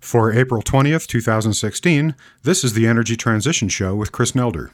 [0.00, 4.70] For April 20th, 2016, this is the Energy Transition Show with Chris Nelder.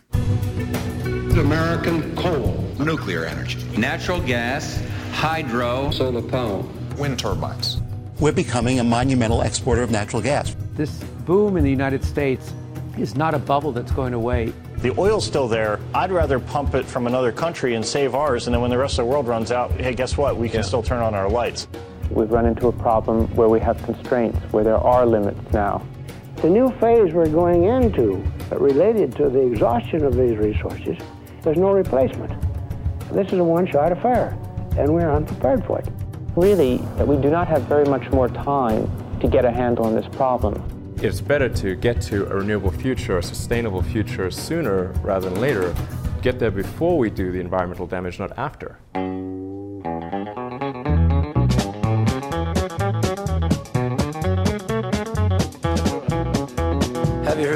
[1.37, 4.80] American coal, nuclear energy, natural gas,
[5.12, 6.64] hydro, solar power,
[6.96, 7.82] wind turbines.
[8.20, 10.56] We're becoming a monumental exporter of natural gas.
[10.74, 12.54] This boom in the United States
[12.96, 14.54] is not a bubble that's going away.
[14.79, 15.80] The oil's still there.
[15.93, 18.98] I'd rather pump it from another country and save ours, and then when the rest
[18.98, 20.36] of the world runs out, hey, guess what?
[20.36, 20.66] We can yeah.
[20.66, 21.66] still turn on our lights.
[22.11, 25.86] We've run into a problem where we have constraints, where there are limits now.
[26.36, 30.98] The new phase we're going into, uh, related to the exhaustion of these resources,
[31.42, 32.32] there's no replacement.
[33.12, 34.37] This is a one-shot affair,
[34.79, 35.88] and we're unprepared for it.
[36.37, 39.95] Really, uh, we do not have very much more time to get a handle on
[39.95, 40.62] this problem.
[41.02, 45.74] It's better to get to a renewable future, a sustainable future sooner rather than later.
[46.23, 48.79] Get there before we do the environmental damage, not after.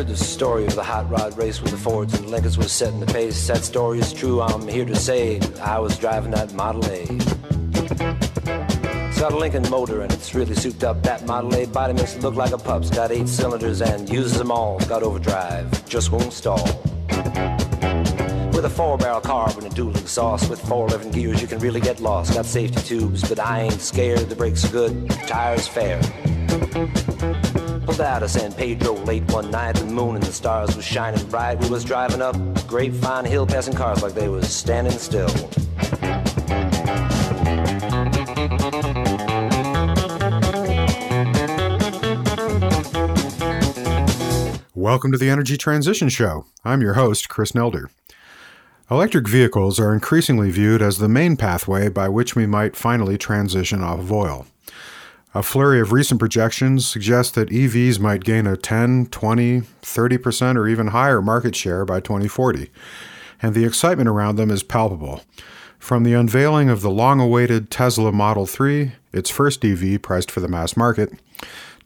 [0.00, 3.01] Heard the story of the hot rod race where the Fords and Lincolns was setting
[3.01, 3.46] the pace?
[3.48, 7.02] That story is true, I'm here to say I was driving that Model A.
[9.10, 11.02] It's got a Lincoln motor and it's really souped up.
[11.02, 12.88] That Model A body makes it look like a pup's.
[12.88, 14.78] Got eight cylinders and uses them all.
[14.78, 16.65] It's got overdrive, just won't stall.
[18.54, 21.59] With a four barrel carb and a dual exhaust with four living gears, you can
[21.59, 22.32] really get lost.
[22.32, 24.30] Got safety tubes, but I ain't scared.
[24.30, 26.01] The brakes are good, tires fair.
[27.91, 29.74] Pulled out of San Pedro late one night.
[29.74, 31.59] The moon and the stars was shining bright.
[31.59, 35.27] We was driving up a Grapevine Hill, passing cars like they was standing still.
[44.77, 46.46] Welcome to the Energy Transition Show.
[46.65, 47.87] I'm your host, Chris Nelder.
[48.88, 53.83] Electric vehicles are increasingly viewed as the main pathway by which we might finally transition
[53.83, 54.46] off of oil.
[55.32, 60.66] A flurry of recent projections suggest that EVs might gain a 10, 20, 30%, or
[60.66, 62.68] even higher market share by 2040,
[63.40, 65.22] and the excitement around them is palpable.
[65.78, 70.41] From the unveiling of the long awaited Tesla Model 3, its first EV priced for
[70.41, 71.12] the mass market,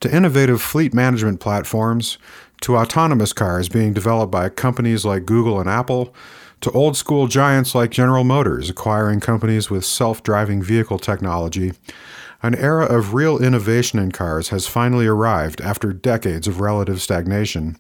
[0.01, 2.17] to innovative fleet management platforms,
[2.63, 6.15] to autonomous cars being developed by companies like Google and Apple,
[6.63, 11.73] to old school giants like General Motors acquiring companies with self driving vehicle technology,
[12.45, 17.75] an era of real innovation in cars has finally arrived after decades of relative stagnation,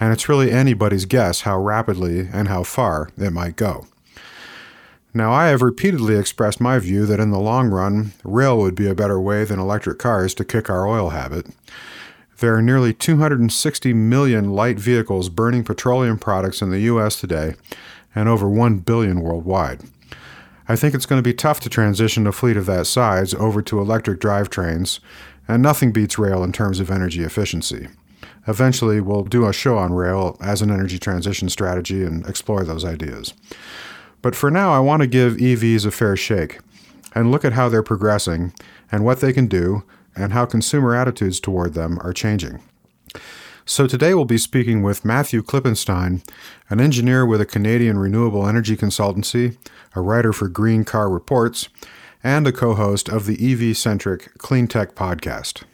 [0.00, 3.86] and it's really anybody's guess how rapidly and how far it might go.
[5.12, 8.88] Now, I have repeatedly expressed my view that in the long run, rail would be
[8.88, 11.48] a better way than electric cars to kick our oil habit.
[12.38, 17.20] There are nearly 260 million light vehicles burning petroleum products in the U.S.
[17.20, 17.54] today,
[18.14, 19.82] and over 1 billion worldwide.
[20.68, 23.62] I think it's going to be tough to transition a fleet of that size over
[23.62, 24.98] to electric drivetrains,
[25.46, 27.88] and nothing beats rail in terms of energy efficiency.
[28.48, 32.84] Eventually, we'll do a show on rail as an energy transition strategy and explore those
[32.84, 33.32] ideas.
[34.22, 36.58] But for now, I want to give EVs a fair shake
[37.14, 38.52] and look at how they're progressing
[38.90, 39.84] and what they can do
[40.16, 42.60] and how consumer attitudes toward them are changing.
[43.68, 46.24] So today we'll be speaking with Matthew Klippenstein,
[46.70, 49.56] an engineer with a Canadian renewable energy consultancy,
[49.96, 51.68] a writer for Green Car Reports,
[52.22, 55.64] and a co host of the EV centric Clean Tech podcast.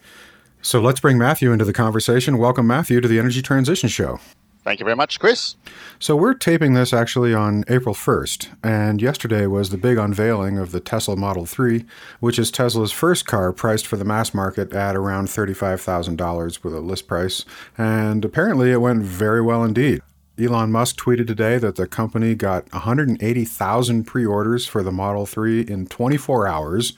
[0.62, 2.38] So let's bring Matthew into the conversation.
[2.38, 4.20] Welcome, Matthew, to the Energy Transition Show.
[4.64, 5.56] Thank you very much, Chris.
[5.98, 10.70] So, we're taping this actually on April 1st, and yesterday was the big unveiling of
[10.70, 11.84] the Tesla Model 3,
[12.20, 16.80] which is Tesla's first car priced for the mass market at around $35,000 with a
[16.80, 17.44] list price.
[17.76, 20.00] And apparently, it went very well indeed.
[20.38, 25.62] Elon Musk tweeted today that the company got 180,000 pre orders for the Model 3
[25.62, 26.90] in 24 hours,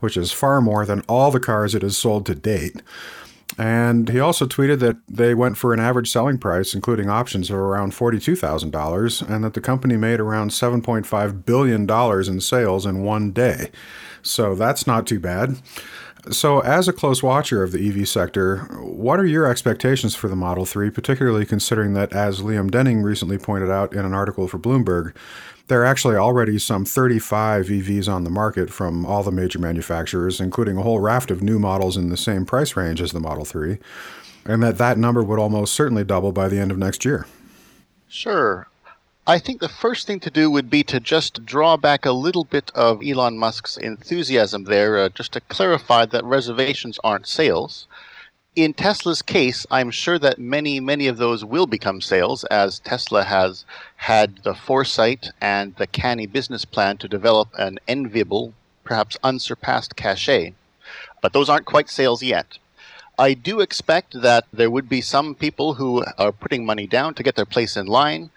[0.00, 2.82] which is far more than all the cars it has sold to date.
[3.58, 7.56] And he also tweeted that they went for an average selling price, including options, of
[7.56, 11.90] around $42,000, and that the company made around $7.5 billion
[12.28, 13.70] in sales in one day.
[14.22, 15.56] So that's not too bad.
[16.30, 20.34] So, as a close watcher of the EV sector, what are your expectations for the
[20.34, 24.58] Model 3, particularly considering that, as Liam Denning recently pointed out in an article for
[24.58, 25.14] Bloomberg,
[25.68, 30.40] there are actually already some 35 EVs on the market from all the major manufacturers,
[30.40, 33.44] including a whole raft of new models in the same price range as the Model
[33.44, 33.78] 3,
[34.44, 37.26] and that that number would almost certainly double by the end of next year.
[38.08, 38.68] Sure.
[39.26, 42.44] I think the first thing to do would be to just draw back a little
[42.44, 47.88] bit of Elon Musk's enthusiasm there, uh, just to clarify that reservations aren't sales
[48.56, 53.24] in Tesla's case, I'm sure that many, many of those will become sales as Tesla
[53.24, 53.66] has
[53.96, 60.54] had the foresight and the canny business plan to develop an enviable, perhaps unsurpassed cachet.
[61.20, 62.56] But those aren't quite sales yet.
[63.18, 67.22] I do expect that there would be some people who are putting money down to
[67.22, 68.30] get their place in line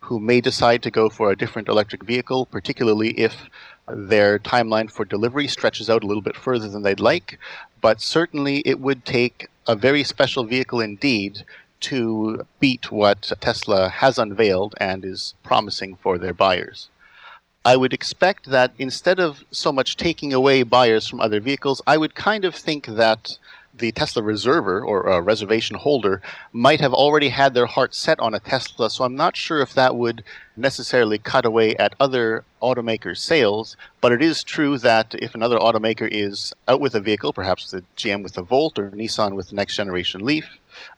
[0.00, 3.48] who may decide to go for a different electric vehicle, particularly if
[3.88, 7.38] their timeline for delivery stretches out a little bit further than they'd like.
[7.80, 11.44] But certainly it would take a very special vehicle indeed
[11.80, 16.88] to beat what Tesla has unveiled and is promising for their buyers.
[17.64, 21.96] I would expect that instead of so much taking away buyers from other vehicles, I
[21.96, 23.38] would kind of think that
[23.78, 26.22] the Tesla reserver or a reservation holder
[26.52, 28.88] might have already had their heart set on a Tesla.
[28.88, 30.22] So I'm not sure if that would
[30.56, 33.76] necessarily cut away at other automakers' sales.
[34.00, 37.82] But it is true that if another automaker is out with a vehicle, perhaps the
[37.96, 40.46] GM with the Volt or Nissan with the next generation Leaf,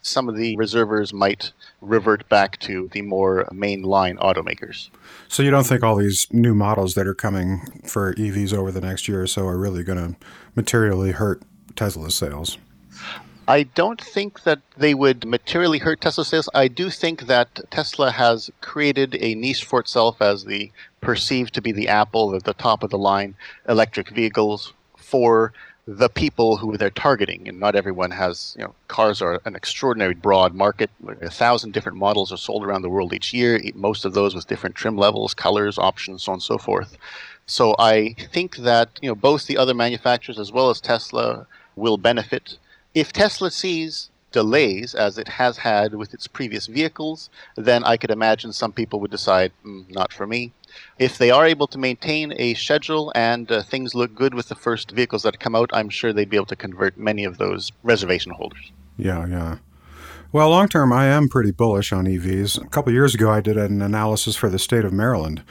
[0.03, 4.91] some of the reservers might revert back to the more mainline automakers.
[5.29, 8.81] So you don't think all these new models that are coming for EVs over the
[8.81, 10.19] next year or so are really going to
[10.55, 11.43] materially hurt
[11.75, 12.59] Tesla's sales?
[13.49, 16.49] I don't think that they would materially hurt Tesla sales.
[16.53, 21.63] I do think that Tesla has created a niche for itself as the perceived to
[21.63, 23.37] be the Apple at the top of the line
[23.69, 25.53] electric vehicles for
[25.87, 27.47] the people who they're targeting.
[27.49, 30.91] And not everyone has, you know, cars are an extraordinary broad market.
[31.21, 34.49] A thousand different models are sold around the world each year, most of those with
[34.49, 36.99] different trim levels, colors, options, so on and so forth.
[37.47, 41.47] So I think that, you know, both the other manufacturers as well as Tesla
[41.77, 42.59] will benefit
[42.97, 48.11] if Tesla sees delays, as it has had with its previous vehicles, then I could
[48.11, 50.53] imagine some people would decide, mm, not for me.
[50.99, 54.55] If they are able to maintain a schedule and uh, things look good with the
[54.55, 57.71] first vehicles that come out, I'm sure they'd be able to convert many of those
[57.83, 58.73] reservation holders.
[58.97, 59.59] Yeah, yeah.
[60.33, 62.63] Well, long term, I am pretty bullish on EVs.
[62.63, 65.43] A couple years ago, I did an analysis for the state of Maryland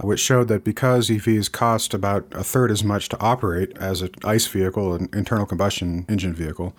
[0.00, 4.02] Uh, which showed that because EVs cost about a third as much to operate as
[4.02, 6.74] an ICE vehicle, an internal combustion engine vehicle,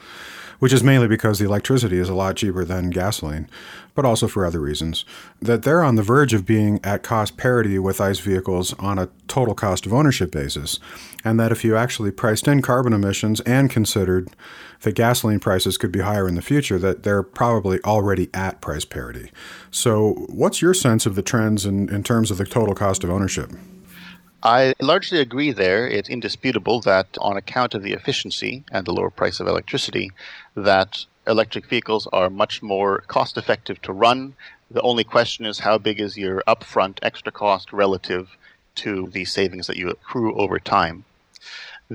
[0.59, 3.49] which is mainly because the electricity is a lot cheaper than gasoline,
[3.95, 5.05] but also for other reasons,
[5.41, 9.09] that they're on the verge of being at cost parity with ICE vehicles on a
[9.27, 10.79] total cost of ownership basis,
[11.23, 14.29] and that if you actually priced in carbon emissions and considered
[14.81, 18.85] that gasoline prices could be higher in the future, that they're probably already at price
[18.85, 19.31] parity.
[19.73, 23.09] So, what's your sense of the trends in, in terms of the total cost of
[23.09, 23.49] ownership?
[24.43, 25.87] I largely agree there.
[25.87, 30.11] It's indisputable that on account of the efficiency and the lower price of electricity,
[30.53, 34.35] that electric vehicles are much more cost effective to run.
[34.69, 38.37] The only question is how big is your upfront extra cost relative
[38.75, 41.03] to the savings that you accrue over time.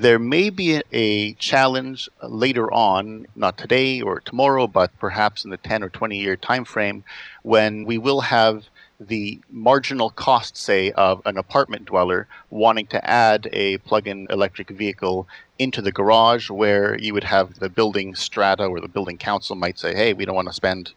[0.00, 5.50] There may be a challenge uh, later on, not today or tomorrow, but perhaps in
[5.50, 7.02] the 10 or 20 year time frame,
[7.42, 8.68] when we will have
[9.00, 15.26] the marginal cost, say, of an apartment dweller wanting to add a plug-in electric vehicle
[15.58, 19.80] into the garage where you would have the building strata or the building council might
[19.80, 20.92] say, hey, we don't want to spend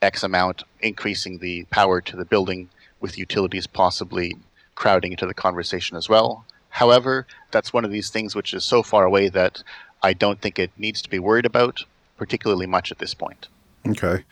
[0.00, 2.70] X amount increasing the power to the building
[3.02, 4.34] with utilities possibly
[4.74, 6.46] crowding into the conversation as well.
[6.76, 9.62] However, that's one of these things which is so far away that
[10.02, 11.84] I don't think it needs to be worried about
[12.18, 13.48] particularly much at this point.
[13.88, 14.24] Okay.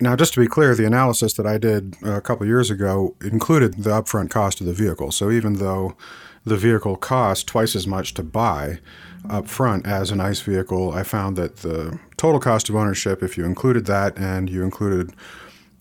[0.00, 3.14] Now, just to be clear, the analysis that I did uh, a couple years ago
[3.20, 5.12] included the upfront cost of the vehicle.
[5.12, 5.94] So even though
[6.44, 8.80] the vehicle cost twice as much to buy
[9.30, 13.38] up front as an ICE vehicle, I found that the total cost of ownership, if
[13.38, 15.12] you included that and you included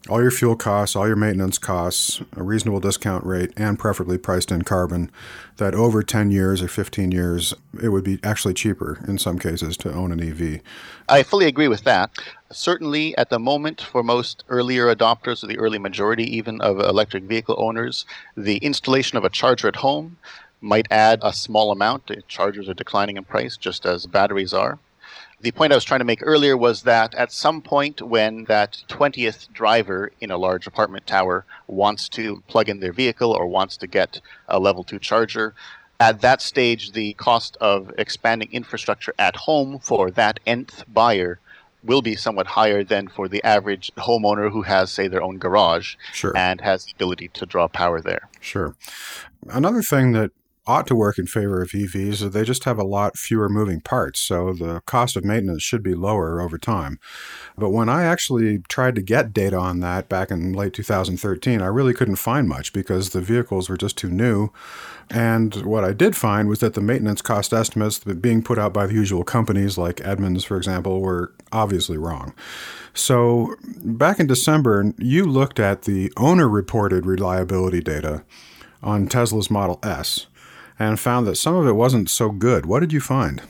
[0.10, 4.51] all your fuel costs, all your maintenance costs, a reasonable discount rate, and preferably priced
[4.51, 5.12] in carbon,
[5.58, 9.77] that over 10 years or 15 years, it would be actually cheaper in some cases
[9.77, 10.62] to own an EV.
[11.08, 12.10] I fully agree with that.
[12.51, 17.24] Certainly, at the moment, for most earlier adopters, or the early majority even of electric
[17.25, 18.05] vehicle owners,
[18.36, 20.17] the installation of a charger at home
[20.62, 22.12] might add a small amount.
[22.27, 24.79] Chargers are declining in price just as batteries are
[25.42, 28.84] the point I was trying to make earlier was that at some point when that
[28.90, 33.78] 20th driver in a large apartment tower wants to plug in their vehicle or wants
[33.78, 35.54] to get a level 2 charger,
[36.00, 41.40] at that stage the cost of expanding infrastructure at home for that nth buyer
[41.84, 45.96] will be somewhat higher than for the average homeowner who has, say, their own garage
[46.14, 46.32] sure.
[46.38, 48.30] and has the ability to draw power there.
[48.40, 48.76] Sure.
[49.50, 50.32] Another thing that
[50.72, 53.82] ought to work in favor of EVs is they just have a lot fewer moving
[53.82, 56.98] parts, so the cost of maintenance should be lower over time.
[57.58, 61.66] But when I actually tried to get data on that back in late 2013, I
[61.66, 64.50] really couldn't find much because the vehicles were just too new.
[65.10, 68.88] And what I did find was that the maintenance cost estimates being put out by
[68.88, 72.34] the usual companies like Edmunds, for example, were obviously wrong.
[72.94, 78.24] So back in December, you looked at the owner reported reliability data
[78.82, 80.28] on Tesla's Model S
[80.82, 82.66] and found that some of it wasn't so good.
[82.66, 83.42] What did you find?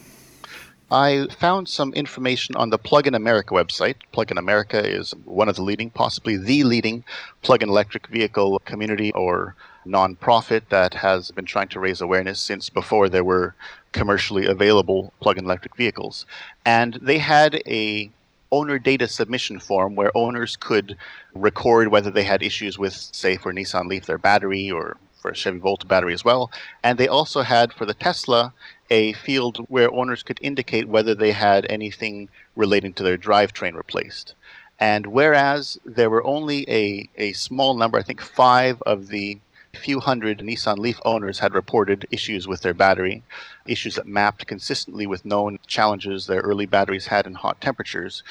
[0.92, 3.96] I found some information on the Plug-in America website.
[4.12, 7.06] Plug-in America is one of the leading, possibly the leading
[7.42, 9.56] plug-in electric vehicle community or
[9.88, 13.56] nonprofit that has been trying to raise awareness since before there were
[13.94, 16.26] commercially available plug-in electric vehicles.
[16.66, 18.12] And they had a
[18.52, 20.98] owner data submission form where owners could
[21.34, 25.36] record whether they had issues with, say, for Nissan Leaf, their battery, or for a
[25.36, 26.52] Chevy Volt battery as well.
[26.84, 28.54] And they also had for the Tesla
[28.90, 34.36] a field where owners could indicate whether they had anything relating to their drivetrain replaced.
[34.80, 39.40] And whereas there were only a, a small number, I think five of the
[39.74, 43.24] few hundred Nissan Leaf owners had reported issues with their battery,
[43.66, 48.24] issues that mapped consistently with known challenges their early batteries had in hot temperatures.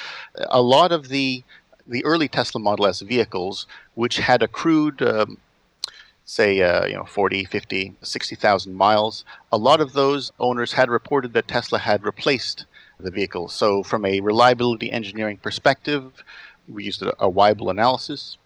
[0.49, 1.43] A lot of the
[1.87, 5.39] the early Tesla Model S vehicles, which had accrued um,
[6.31, 9.25] say uh, you know 40 50 60,000 miles.
[9.51, 12.67] A lot of those owners had reported that Tesla had replaced
[13.01, 13.49] the vehicle.
[13.49, 16.23] So from a reliability engineering perspective
[16.69, 18.37] we used a, Weibull analysis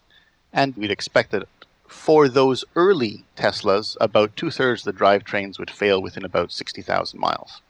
[0.50, 1.46] and we'd expect that
[1.86, 7.60] for those early Teslas about two-thirds of the drivetrains would fail within about 60,000 miles.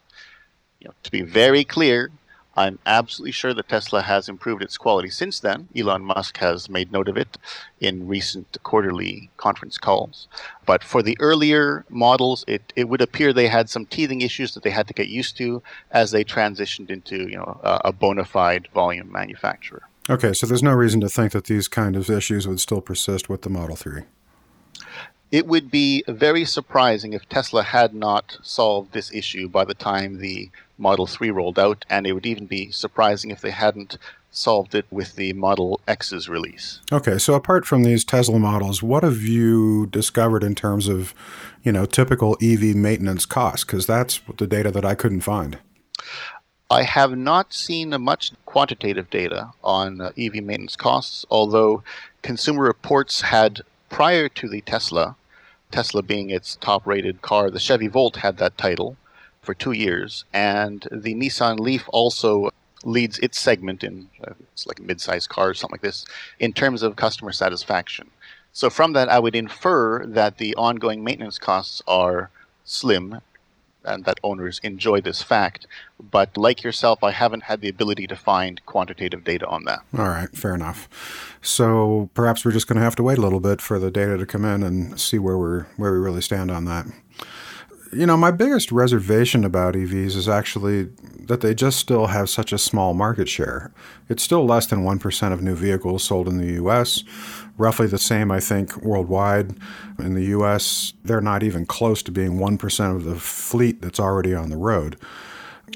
[0.78, 2.12] You know, to be very clear
[2.56, 5.68] I'm absolutely sure that Tesla has improved its quality since then.
[5.76, 7.36] Elon Musk has made note of it
[7.80, 10.28] in recent quarterly conference calls.
[10.64, 14.62] But for the earlier models, it, it would appear they had some teething issues that
[14.62, 18.24] they had to get used to as they transitioned into you know a, a bona
[18.24, 19.82] fide volume manufacturer.
[20.08, 23.28] Okay, so there's no reason to think that these kind of issues would still persist
[23.28, 24.02] with the Model 3.
[25.32, 30.18] It would be very surprising if Tesla had not solved this issue by the time
[30.18, 33.98] the Model 3 rolled out, and it would even be surprising if they hadn't
[34.30, 36.80] solved it with the Model X's release.
[36.92, 41.14] Okay, so apart from these Tesla models, what have you discovered in terms of,
[41.62, 43.64] you know, typical EV maintenance costs?
[43.64, 45.58] Because that's the data that I couldn't find.
[46.70, 51.84] I have not seen much quantitative data on uh, EV maintenance costs, although
[52.22, 55.14] Consumer Reports had prior to the Tesla,
[55.70, 58.96] Tesla being its top rated car, the Chevy Volt had that title
[59.44, 62.50] for two years, and the Nissan Leaf also
[62.84, 66.04] leads its segment in uh, it's like a mid-sized car or something like this
[66.38, 68.10] in terms of customer satisfaction.
[68.52, 72.30] So from that, I would infer that the ongoing maintenance costs are
[72.64, 73.20] slim,
[73.84, 75.66] and that owners enjoy this fact.
[76.00, 79.80] But like yourself, I haven't had the ability to find quantitative data on that.
[79.96, 80.88] All right, fair enough.
[81.42, 84.16] So perhaps we're just going to have to wait a little bit for the data
[84.16, 86.86] to come in and see where we're where we really stand on that.
[87.94, 90.88] You know, my biggest reservation about EVs is actually
[91.26, 93.72] that they just still have such a small market share.
[94.08, 97.04] It's still less than 1% of new vehicles sold in the US,
[97.56, 99.54] roughly the same, I think, worldwide.
[100.00, 104.34] In the US, they're not even close to being 1% of the fleet that's already
[104.34, 104.96] on the road.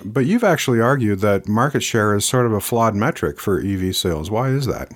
[0.05, 3.95] But you've actually argued that market share is sort of a flawed metric for EV
[3.95, 4.29] sales.
[4.29, 4.91] Why is that?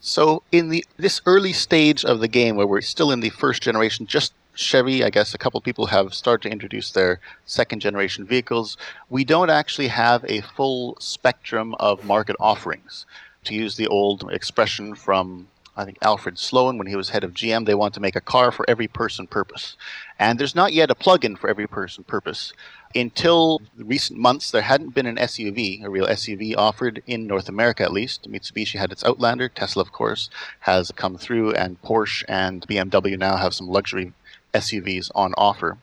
[0.00, 3.62] So, in the this early stage of the game, where we're still in the first
[3.62, 8.24] generation, just Chevy, I guess a couple people have started to introduce their second generation
[8.24, 8.76] vehicles.
[9.10, 13.06] We don't actually have a full spectrum of market offerings.
[13.44, 17.34] To use the old expression from I think Alfred Sloan when he was head of
[17.34, 19.76] GM, they want to make a car for every person purpose.
[20.20, 22.52] And there's not yet a plug-in for every person purpose.
[22.94, 27.82] Until recent months, there hadn't been an SUV, a real SUV offered in North America
[27.82, 28.30] at least.
[28.30, 29.48] Mitsubishi had its Outlander.
[29.48, 30.30] Tesla, of course,
[30.60, 34.12] has come through, and Porsche and BMW now have some luxury
[34.54, 35.78] SUVs on offer.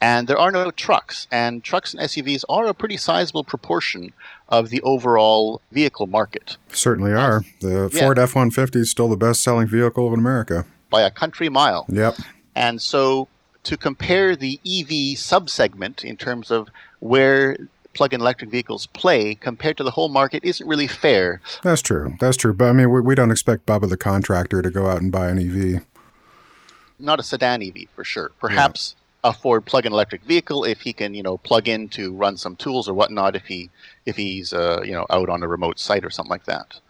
[0.00, 4.12] And there are no trucks, and trucks and SUVs are a pretty sizable proportion
[4.48, 6.56] of the overall vehicle market.
[6.70, 7.42] Certainly are.
[7.60, 8.00] The yeah.
[8.00, 10.64] Ford F 150 is still the best selling vehicle in America.
[10.90, 11.84] By a country mile.
[11.88, 12.16] Yep.
[12.54, 13.28] And so
[13.64, 16.68] to compare the EV subsegment in terms of
[17.00, 17.56] where
[17.92, 21.40] plug-in electric vehicles play compared to the whole market isn't really fair.
[21.62, 22.16] That's true.
[22.20, 22.54] That's true.
[22.54, 25.28] But I mean, we, we don't expect Bubba the contractor to go out and buy
[25.28, 25.84] an EV
[26.98, 28.32] not a sedan EV for sure.
[28.40, 29.30] Perhaps yeah.
[29.30, 32.56] a Ford plug-in electric vehicle if he can, you know, plug in to run some
[32.56, 33.36] tools or whatnot.
[33.36, 33.70] If he
[34.06, 36.80] if he's uh, you know out on a remote site or something like that.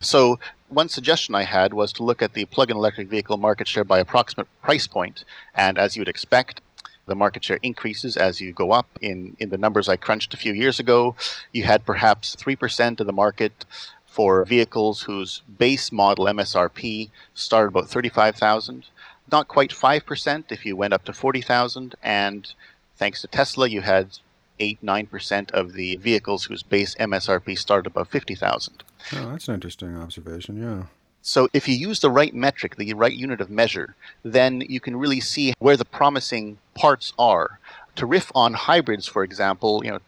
[0.00, 0.38] So
[0.68, 3.98] one suggestion I had was to look at the plug-in electric vehicle market share by
[3.98, 5.24] approximate price point,
[5.54, 6.62] and as you would expect,
[7.06, 8.86] the market share increases as you go up.
[9.00, 11.16] In in the numbers I crunched a few years ago,
[11.52, 13.64] you had perhaps three percent of the market
[14.06, 18.86] for vehicles whose base model MSRP started about thirty-five thousand
[19.30, 21.94] not quite 5% if you went up to 40,000.
[22.02, 22.52] And
[22.96, 24.18] thanks to Tesla, you had
[24.58, 28.82] 8 9% of the vehicles whose base MSRP started above 50,000.
[29.14, 30.84] Oh, that's an interesting observation, yeah.
[31.22, 34.96] So if you use the right metric, the right unit of measure, then you can
[34.96, 37.58] really see where the promising parts are.
[37.96, 40.00] To riff on hybrids, for example, you know,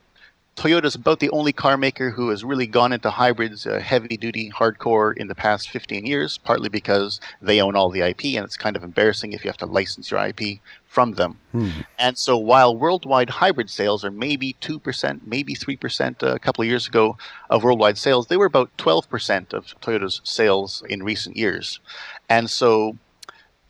[0.57, 4.51] Toyota's about the only car maker who has really gone into hybrids uh, heavy duty,
[4.51, 8.57] hardcore in the past 15 years, partly because they own all the IP and it's
[8.57, 11.39] kind of embarrassing if you have to license your IP from them.
[11.53, 11.69] Hmm.
[11.99, 16.87] And so while worldwide hybrid sales are maybe 2%, maybe 3% a couple of years
[16.87, 17.17] ago
[17.49, 21.81] of worldwide sales, they were about 12% of Toyota's sales in recent years.
[22.29, 22.99] And so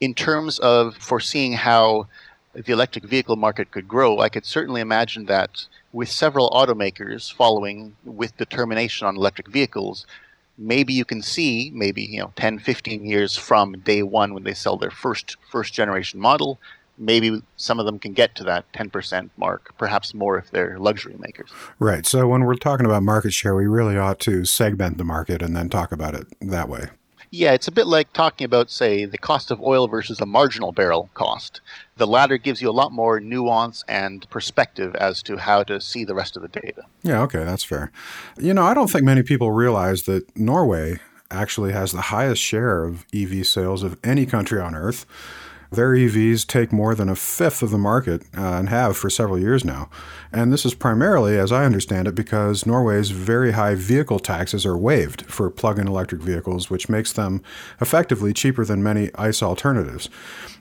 [0.01, 2.09] in terms of foreseeing how
[2.55, 7.97] the electric vehicle market could grow, I could certainly imagine that with several automakers following
[8.05, 10.07] with determination on electric vehicles,
[10.59, 14.53] maybe you can see maybe you know 10 15 years from day one when they
[14.53, 16.59] sell their first first generation model
[16.99, 21.17] maybe some of them can get to that 10% mark perhaps more if they're luxury
[21.19, 22.07] makers Right.
[22.07, 25.57] So when we're talking about market share, we really ought to segment the market and
[25.57, 26.91] then talk about it that way.
[27.33, 30.71] Yeah it's a bit like talking about say the cost of oil versus a marginal
[30.71, 31.61] barrel cost
[31.97, 36.05] the latter gives you a lot more nuance and perspective as to how to see
[36.05, 37.91] the rest of the data Yeah, okay, that's fair.
[38.39, 42.85] You know, I don't think many people realize that Norway actually has the highest share
[42.85, 45.07] of EV sales of any country on earth.
[45.73, 49.39] Their EVs take more than a fifth of the market uh, and have for several
[49.39, 49.89] years now.
[50.31, 54.77] And this is primarily, as I understand it, because Norway's very high vehicle taxes are
[54.77, 57.43] waived for plug in electric vehicles, which makes them
[57.81, 60.11] effectively cheaper than many ICE alternatives.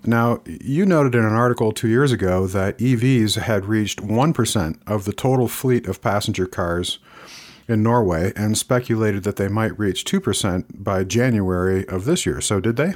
[0.06, 5.04] Now, you noted in an article two years ago that EVs had reached 1% of
[5.04, 7.00] the total fleet of passenger cars
[7.68, 12.40] in Norway and speculated that they might reach 2% by January of this year.
[12.40, 12.94] So, did they?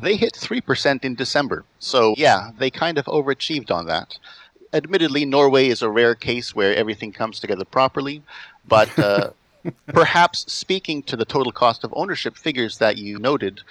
[0.00, 1.64] They hit 3% in December.
[1.78, 4.18] So, yeah, they kind of overachieved on that.
[4.72, 8.22] Admittedly, Norway is a rare case where everything comes together properly,
[8.66, 9.30] but uh,
[9.86, 13.62] perhaps speaking to the total cost of ownership figures that you noted,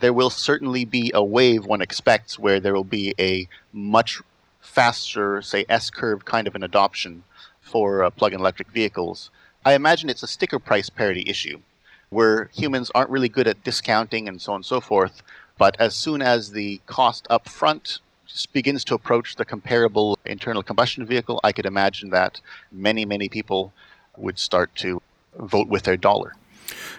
[0.00, 4.20] there will certainly be a wave one expects where there will be a much
[4.60, 7.22] faster, say, S curve kind of an adoption
[7.60, 9.30] for uh, plug in electric vehicles.
[9.64, 11.60] I imagine it's a sticker price parity issue
[12.10, 15.22] where humans aren't really good at discounting and so on and so forth.
[15.58, 20.62] But as soon as the cost up front just begins to approach the comparable internal
[20.62, 22.40] combustion vehicle, I could imagine that
[22.70, 23.72] many, many people
[24.16, 25.00] would start to
[25.38, 26.34] vote with their dollar.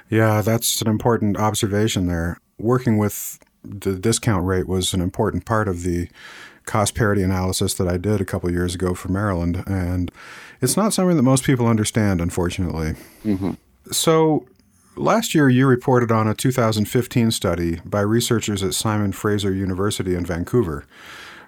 [0.09, 2.39] Yeah, that's an important observation there.
[2.57, 6.07] Working with the discount rate was an important part of the
[6.65, 9.63] cost parity analysis that I did a couple years ago for Maryland.
[9.67, 10.11] And
[10.61, 12.95] it's not something that most people understand, unfortunately.
[13.23, 13.51] Mm-hmm.
[13.91, 14.45] So,
[14.97, 20.25] last year you reported on a 2015 study by researchers at Simon Fraser University in
[20.25, 20.85] Vancouver,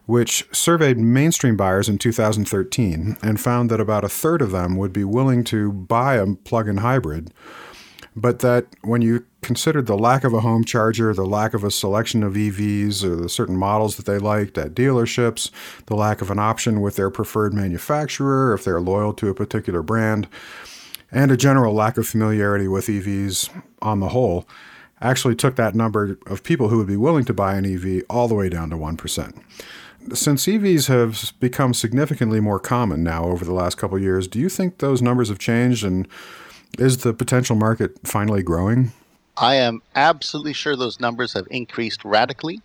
[0.06, 4.94] which surveyed mainstream buyers in 2013 and found that about a third of them would
[4.94, 7.34] be willing to buy a plug in hybrid.
[8.16, 11.72] But that when you considered the lack of a home charger, the lack of a
[11.72, 15.52] selection of EVs or the certain models that they liked at dealerships,
[15.86, 19.82] the lack of an option with their preferred manufacturer if they're loyal to a particular
[19.82, 20.28] brand,
[21.12, 23.50] and a general lack of familiarity with EVs
[23.82, 24.48] on the whole,
[25.02, 28.28] actually took that number of people who would be willing to buy an EV all
[28.28, 29.44] the way down to 1%.
[30.14, 34.40] Since EVs have become significantly more common now over the last couple of years, do
[34.40, 36.08] you think those numbers have changed and
[36.78, 38.92] is the potential market finally growing?
[39.38, 42.62] I am absolutely sure those numbers have increased radically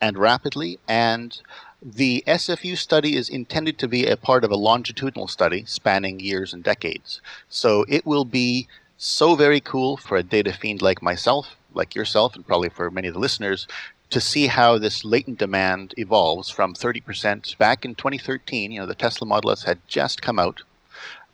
[0.00, 1.40] and rapidly, and
[1.88, 6.52] the SFU study is intended to be a part of a longitudinal study spanning years
[6.52, 7.20] and decades.
[7.48, 8.66] So it will be
[8.98, 13.06] so very cool for a data fiend like myself, like yourself, and probably for many
[13.06, 13.68] of the listeners,
[14.10, 18.72] to see how this latent demand evolves from 30% back in 2013.
[18.72, 20.62] You know, the Tesla Model S had just come out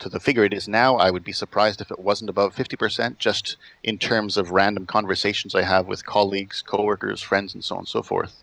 [0.02, 3.18] to the figure it is now, I would be surprised if it wasn't above 50%,
[3.18, 7.80] just in terms of random conversations I have with colleagues, coworkers, friends, and so on
[7.82, 8.42] and so forth.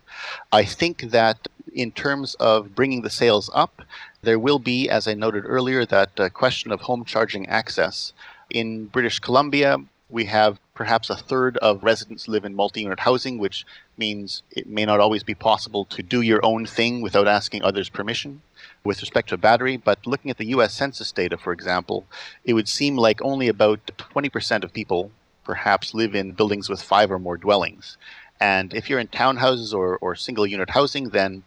[0.50, 3.82] I think that in terms of bringing the sales up,
[4.22, 8.14] there will be, as I noted earlier, that uh, question of home charging access.
[8.48, 9.76] In British Columbia,
[10.08, 13.66] we have perhaps a third of residents live in multi unit housing, which
[13.98, 17.90] means it may not always be possible to do your own thing without asking others'
[17.90, 18.40] permission
[18.84, 19.76] with respect to a battery.
[19.76, 22.06] But looking at the US Census data, for example,
[22.44, 25.10] it would seem like only about 20% of people
[25.44, 27.96] perhaps live in buildings with five or more dwellings.
[28.40, 31.42] And if you're in townhouses or, or single unit housing, then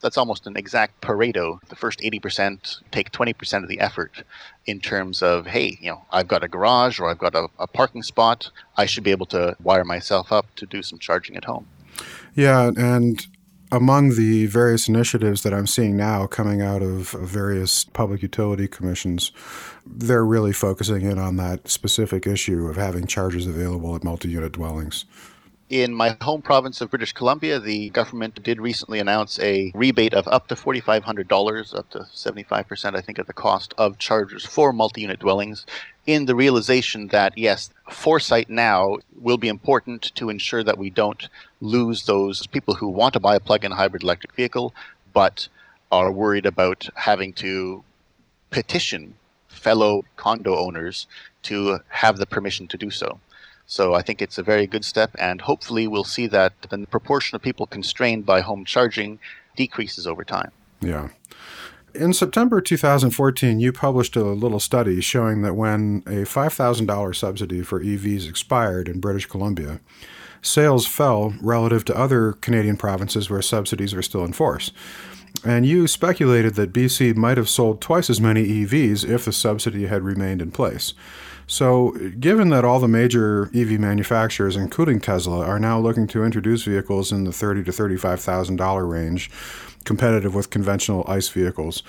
[0.00, 1.60] that's almost an exact Pareto.
[1.68, 4.22] The first 80% take 20% of the effort
[4.66, 7.66] in terms of, hey, you know, I've got a garage or I've got a, a
[7.66, 8.50] parking spot.
[8.76, 11.66] I should be able to wire myself up to do some charging at home.
[12.34, 13.26] Yeah, and
[13.74, 19.32] among the various initiatives that I'm seeing now coming out of various public utility commissions,
[19.84, 24.52] they're really focusing in on that specific issue of having chargers available at multi unit
[24.52, 25.06] dwellings.
[25.74, 30.28] In my home province of British Columbia, the government did recently announce a rebate of
[30.28, 35.00] up to $4,500, up to 75%, I think, of the cost of chargers for multi
[35.00, 35.66] unit dwellings,
[36.06, 41.28] in the realization that, yes, foresight now will be important to ensure that we don't
[41.60, 44.72] lose those people who want to buy a plug in hybrid electric vehicle,
[45.12, 45.48] but
[45.90, 47.82] are worried about having to
[48.50, 49.16] petition
[49.48, 51.08] fellow condo owners
[51.42, 53.18] to have the permission to do so.
[53.66, 57.36] So I think it's a very good step, and hopefully we'll see that the proportion
[57.36, 59.18] of people constrained by home charging
[59.56, 60.50] decreases over time.
[60.80, 61.08] Yeah.
[61.94, 67.80] In September 2014, you published a little study showing that when a $5,000 subsidy for
[67.80, 69.80] EVs expired in British Columbia,
[70.42, 74.72] sales fell relative to other Canadian provinces where subsidies were still in force.
[75.44, 79.86] And you speculated that BC might have sold twice as many EVs if the subsidy
[79.86, 80.94] had remained in place.
[81.46, 86.62] So, given that all the major EV manufacturers, including Tesla, are now looking to introduce
[86.62, 89.30] vehicles in the thirty to thirty-five thousand dollar range,
[89.84, 91.82] competitive with conventional ICE vehicles,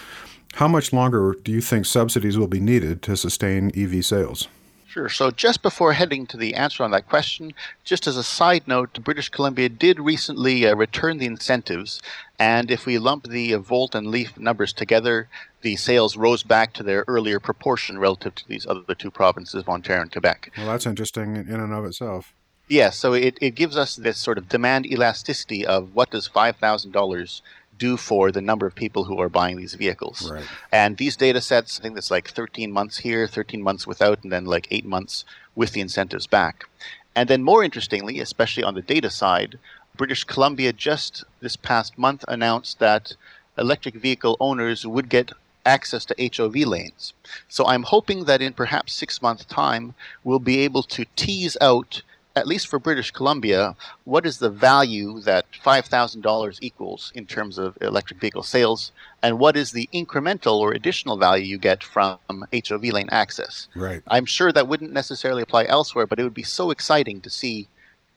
[0.56, 4.48] how much longer do you think subsidies will be needed to sustain EV sales?
[4.96, 5.10] Sure.
[5.10, 7.54] So, just before heading to the answer on that question,
[7.84, 12.02] just as a side note, British Columbia did recently uh, return the incentives,
[12.40, 15.28] and if we lump the uh, Volt and Leaf numbers together,
[15.64, 19.68] the sales rose back to their earlier proportion relative to these other two provinces of
[19.68, 20.52] Ontario and Quebec.
[20.56, 22.34] Well, that's interesting in and of itself.
[22.70, 27.42] Yeah, so it, it gives us this sort of demand elasticity of what does $5,000
[27.78, 30.32] do for the number of people who are buying these vehicles.
[30.32, 30.46] Right.
[30.72, 34.32] And these data sets, I think that's like 13 months here, 13 months without, and
[34.32, 36.66] then like eight months with the incentives back.
[37.16, 39.58] And then more interestingly, especially on the data side,
[39.96, 43.16] British Columbia just this past month announced that
[43.58, 45.32] electric vehicle owners would get
[45.66, 47.14] access to HOV lanes.
[47.48, 52.02] So I'm hoping that in perhaps six months' time, we'll be able to tease out
[52.36, 57.78] at least for British Columbia, what is the value that $5,000 equals in terms of
[57.82, 58.92] electric vehicle sales,
[59.24, 63.70] and what is the incremental or additional value you get from HOV lane access?
[63.76, 64.02] Right.
[64.08, 67.68] I'm sure that wouldn't necessarily apply elsewhere, but it would be so exciting to see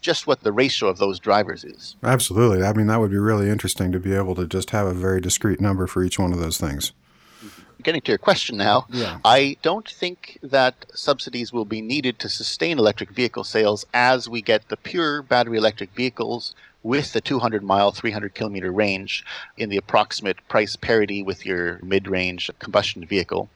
[0.00, 1.96] just what the ratio of those drivers is.
[2.02, 2.64] Absolutely.
[2.64, 5.20] I mean, that would be really interesting to be able to just have a very
[5.20, 6.92] discrete number for each one of those things
[7.88, 9.18] getting to your question now, yeah.
[9.24, 14.42] I don't think that subsidies will be needed to sustain electric vehicle sales as we
[14.42, 19.24] get the pure battery electric vehicles with the 200 mile, 300 kilometer range
[19.56, 23.48] in the approximate price parity with your mid range combustion vehicle.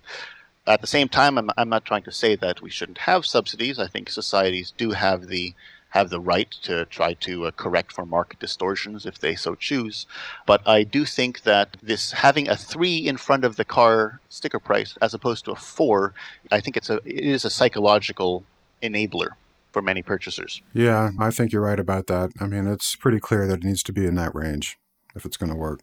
[0.66, 3.78] At the same time, I'm, I'm not trying to say that we shouldn't have subsidies.
[3.78, 5.52] I think societies do have the
[5.92, 10.06] have the right to try to uh, correct for market distortions if they so choose.
[10.46, 14.58] But I do think that this having a three in front of the car sticker
[14.58, 16.14] price as opposed to a four,
[16.50, 18.44] I think it's a it is a psychological
[18.82, 19.30] enabler
[19.70, 20.62] for many purchasers.
[20.72, 22.30] Yeah, I think you're right about that.
[22.40, 24.78] I mean, it's pretty clear that it needs to be in that range
[25.14, 25.80] if it's going to work.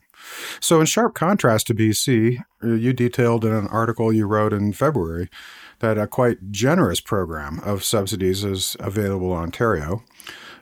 [0.60, 4.74] So, in sharp contrast to BC, uh, you detailed in an article you wrote in
[4.74, 5.30] February
[5.80, 10.04] that a quite generous program of subsidies is available in Ontario.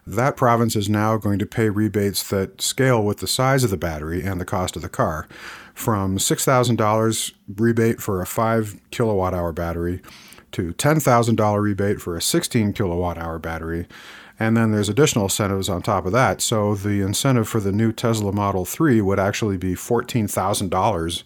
[0.06, 3.78] That province is now going to pay rebates that scale with the size of the
[3.78, 5.28] battery and the cost of the car,
[5.74, 10.02] from $6,000 rebate for a 5 kilowatt hour battery
[10.54, 13.86] to $10,000 rebate for a 16 kilowatt hour battery.
[14.40, 16.42] And then there's additional incentives on top of that.
[16.42, 21.24] So the incentive for the new Tesla Model 3 would actually be $14,000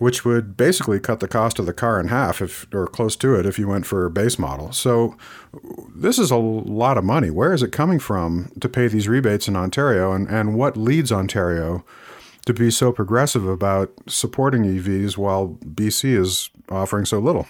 [0.00, 3.34] which would basically cut the cost of the car in half, if or close to
[3.34, 4.72] it, if you went for a base model.
[4.72, 5.14] So
[5.94, 7.28] this is a lot of money.
[7.28, 11.12] Where is it coming from to pay these rebates in Ontario, and, and what leads
[11.12, 11.84] Ontario
[12.46, 17.46] to be so progressive about supporting EVs while BC is offering so little?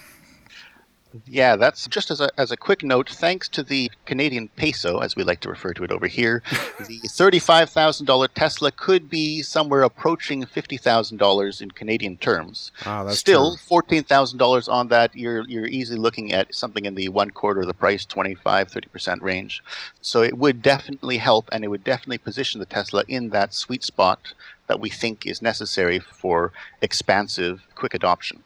[1.26, 3.08] Yeah, that's just as a, as a quick note.
[3.08, 6.42] Thanks to the Canadian peso, as we like to refer to it over here,
[6.78, 12.70] the $35,000 Tesla could be somewhere approaching $50,000 in Canadian terms.
[12.86, 17.30] Ah, that's Still, $14,000 on that, you're, you're easily looking at something in the one
[17.30, 19.62] quarter of the price, 25, 30% range.
[20.00, 23.82] So it would definitely help, and it would definitely position the Tesla in that sweet
[23.82, 24.34] spot
[24.68, 28.44] that we think is necessary for expansive, quick adoption.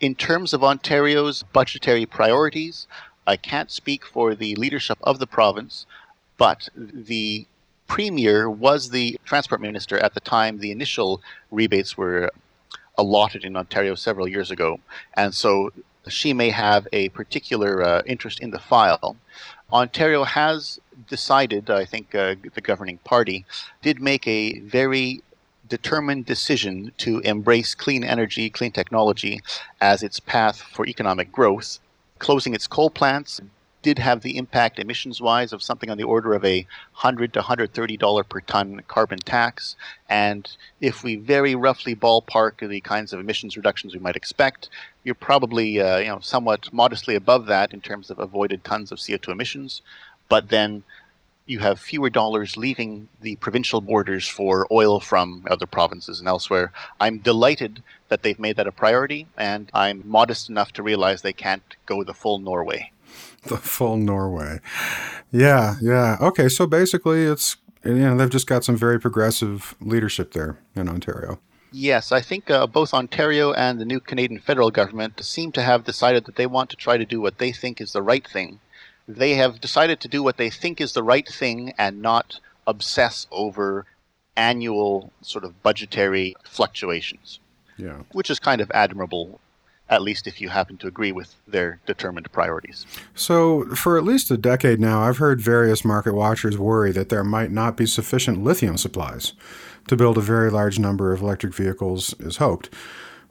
[0.00, 2.86] In terms of Ontario's budgetary priorities,
[3.26, 5.86] I can't speak for the leadership of the province,
[6.36, 7.46] but the
[7.86, 12.30] premier was the transport minister at the time the initial rebates were
[12.96, 14.80] allotted in Ontario several years ago.
[15.14, 15.72] And so
[16.08, 19.16] she may have a particular uh, interest in the file.
[19.72, 23.44] Ontario has decided, I think uh, the governing party
[23.82, 25.22] did make a very
[25.72, 29.40] determined decision to embrace clean energy, clean technology
[29.80, 31.78] as its path for economic growth,
[32.18, 33.40] closing its coal plants,
[33.80, 36.66] did have the impact emissions wise of something on the order of a
[37.00, 39.74] 100 to 130 dollar per ton carbon tax.
[40.10, 40.46] And
[40.78, 44.68] if we very roughly ballpark the kinds of emissions reductions we might expect
[45.04, 48.98] you're probably uh, you know somewhat modestly above that in terms of avoided tons of
[48.98, 49.80] CO2 emissions.
[50.28, 50.84] But then
[51.46, 56.72] you have fewer dollars leaving the provincial borders for oil from other provinces and elsewhere.
[57.00, 61.32] I'm delighted that they've made that a priority, and I'm modest enough to realize they
[61.32, 62.92] can't go the full Norway.
[63.44, 64.60] The full Norway.
[65.32, 66.16] Yeah, yeah.
[66.20, 70.88] Okay, so basically it's you know they've just got some very progressive leadership there in
[70.88, 71.40] Ontario.
[71.72, 75.84] Yes, I think uh, both Ontario and the new Canadian federal government seem to have
[75.84, 78.60] decided that they want to try to do what they think is the right thing
[79.08, 83.26] they have decided to do what they think is the right thing and not obsess
[83.30, 83.86] over
[84.36, 87.40] annual sort of budgetary fluctuations.
[87.76, 88.02] Yeah.
[88.12, 89.40] Which is kind of admirable,
[89.88, 92.86] at least if you happen to agree with their determined priorities.
[93.14, 97.24] So, for at least a decade now, I've heard various market watchers worry that there
[97.24, 99.32] might not be sufficient lithium supplies
[99.88, 102.70] to build a very large number of electric vehicles as hoped.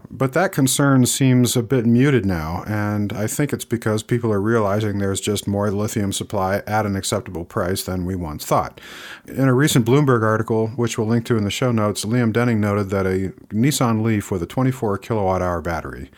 [0.09, 4.41] But that concern seems a bit muted now, and I think it's because people are
[4.41, 8.81] realizing there's just more lithium supply at an acceptable price than we once thought.
[9.27, 12.59] In a recent Bloomberg article, which we'll link to in the show notes, Liam Denning
[12.59, 16.11] noted that a Nissan Leaf with a 24 kilowatt hour battery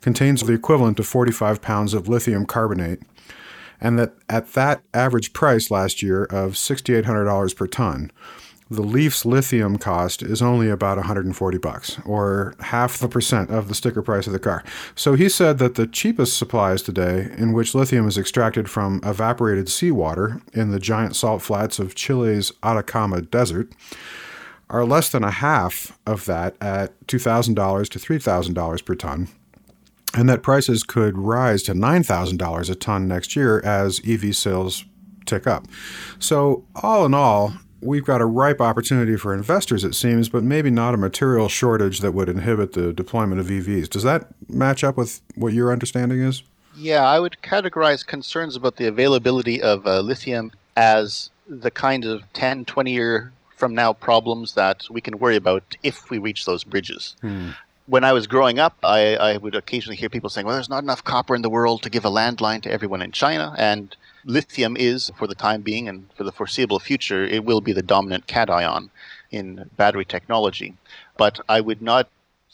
[0.00, 3.02] contains the equivalent of 45 pounds of lithium carbonate,
[3.80, 8.10] and that at that average price last year of $6,800 per ton,
[8.70, 13.74] the Leaf's lithium cost is only about 140 bucks, or half the percent of the
[13.74, 14.62] sticker price of the car.
[14.94, 19.68] So he said that the cheapest supplies today, in which lithium is extracted from evaporated
[19.68, 23.72] seawater in the giant salt flats of Chile's Atacama Desert,
[24.68, 29.28] are less than a half of that at $2,000 to $3,000 per ton
[30.14, 34.84] and that prices could rise to $9,000 a ton next year as EV sales
[35.24, 35.66] tick up.
[36.18, 40.70] So, all in all, we've got a ripe opportunity for investors, it seems, but maybe
[40.70, 43.88] not a material shortage that would inhibit the deployment of EVs.
[43.88, 46.42] Does that match up with what your understanding is?
[46.76, 52.22] Yeah, I would categorize concerns about the availability of uh, lithium as the kind of
[52.32, 56.64] 10, 20 year from now problems that we can worry about if we reach those
[56.64, 57.16] bridges.
[57.20, 57.50] Hmm.
[57.86, 60.82] When I was growing up, I, I would occasionally hear people saying, well, there's not
[60.82, 63.54] enough copper in the world to give a landline to everyone in China.
[63.58, 67.72] And lithium is, for the time being and for the foreseeable future, it will be
[67.72, 68.90] the dominant cation
[69.30, 70.76] in battery technology.
[71.16, 72.08] But I would not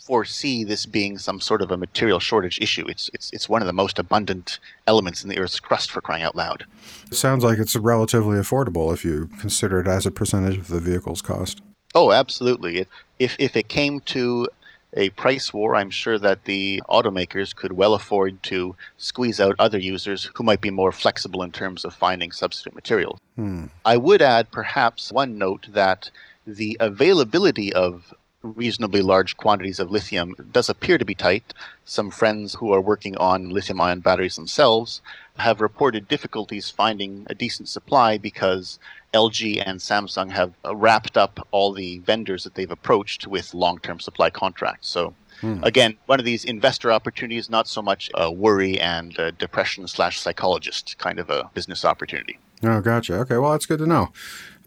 [0.06, 2.86] foresee this being some sort of a material shortage issue.
[2.86, 6.22] It's it's it's one of the most abundant elements in the Earth's crust for crying
[6.22, 6.64] out loud.
[7.10, 10.80] It sounds like it's relatively affordable if you consider it as a percentage of the
[10.80, 11.60] vehicle's cost.
[11.94, 12.86] Oh, absolutely.
[13.18, 14.48] If if it came to
[14.92, 19.78] a price war, I'm sure that the automakers could well afford to squeeze out other
[19.78, 23.18] users who might be more flexible in terms of finding substitute materials.
[23.36, 23.66] Hmm.
[23.84, 26.10] I would add perhaps one note that
[26.46, 31.52] the availability of reasonably large quantities of lithium does appear to be tight.
[31.84, 35.00] Some friends who are working on lithium ion batteries themselves
[35.38, 38.78] have reported difficulties finding a decent supply because
[39.14, 44.00] LG and Samsung have wrapped up all the vendors that they've approached with long term
[44.00, 44.88] supply contracts.
[44.88, 45.62] So, hmm.
[45.62, 50.20] again, one of these investor opportunities, not so much a worry and a depression slash
[50.20, 52.38] psychologist kind of a business opportunity.
[52.62, 53.14] Oh, gotcha.
[53.20, 54.12] Okay, well, that's good to know.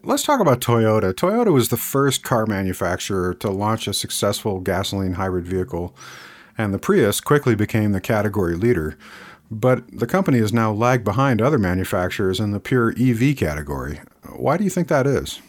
[0.02, 1.12] Let's talk about Toyota.
[1.12, 5.94] Toyota was the first car manufacturer to launch a successful gasoline hybrid vehicle,
[6.56, 8.96] and the Prius quickly became the category leader.
[9.50, 14.00] But the company has now lagged behind other manufacturers in the pure EV category.
[14.36, 15.40] Why do you think that is?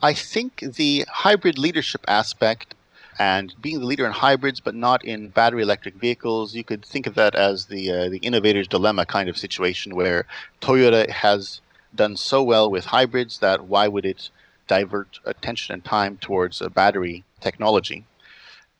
[0.00, 2.74] I think the hybrid leadership aspect
[3.18, 7.06] and being the leader in hybrids but not in battery electric vehicles, you could think
[7.06, 10.26] of that as the uh, the innovator's dilemma kind of situation where
[10.60, 11.60] Toyota has
[11.94, 14.30] done so well with hybrids that why would it
[14.66, 18.04] divert attention and time towards a battery technology?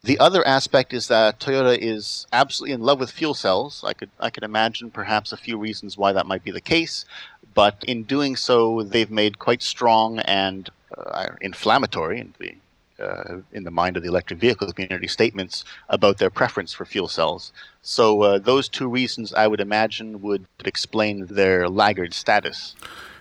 [0.05, 3.83] The other aspect is that Toyota is absolutely in love with fuel cells.
[3.87, 7.07] I could I could imagine perhaps a few reasons why that might be the case,
[7.55, 12.55] but in doing so, they've made quite strong and uh, inflammatory in the
[13.03, 17.09] uh, in the mind of the electric vehicle community statements about their preference for fuel
[17.09, 17.51] cells.
[17.81, 22.77] So uh, those two reasons, I would imagine, would explain their laggard status.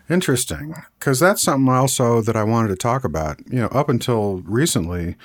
[0.10, 3.40] Interesting, because that's something also that I wanted to talk about.
[3.50, 5.16] You know, up until recently,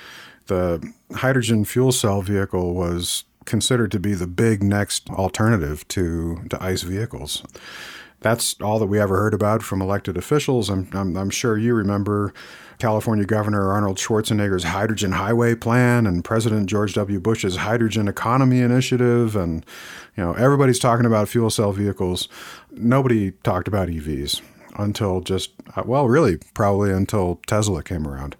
[0.49, 6.61] the hydrogen fuel cell vehicle was considered to be the big next alternative to to
[6.63, 7.43] ICE vehicles.
[8.21, 10.69] that's all that we ever heard about from elected officials.
[10.69, 12.33] I'm, I'm, I'm sure you remember
[12.77, 17.19] California Governor Arnold Schwarzenegger's hydrogen highway plan and President George W.
[17.19, 19.35] Bush's hydrogen economy initiative.
[19.35, 19.65] And,
[20.15, 22.27] you know, everybody's talking about fuel cell vehicles.
[22.71, 24.41] Nobody talked about EVs
[24.77, 25.51] until just,
[25.85, 28.35] well, really, probably until Tesla came around.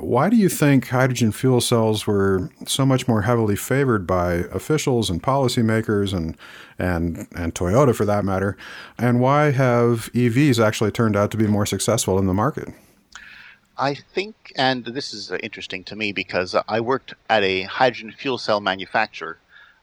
[0.00, 5.10] Why do you think hydrogen fuel cells were so much more heavily favored by officials
[5.10, 6.36] and policymakers and
[6.78, 8.56] and and Toyota for that matter?
[8.96, 12.68] And why have EVs actually turned out to be more successful in the market?
[13.76, 18.12] I think, and this is uh, interesting to me because I worked at a hydrogen
[18.12, 19.38] fuel cell manufacturer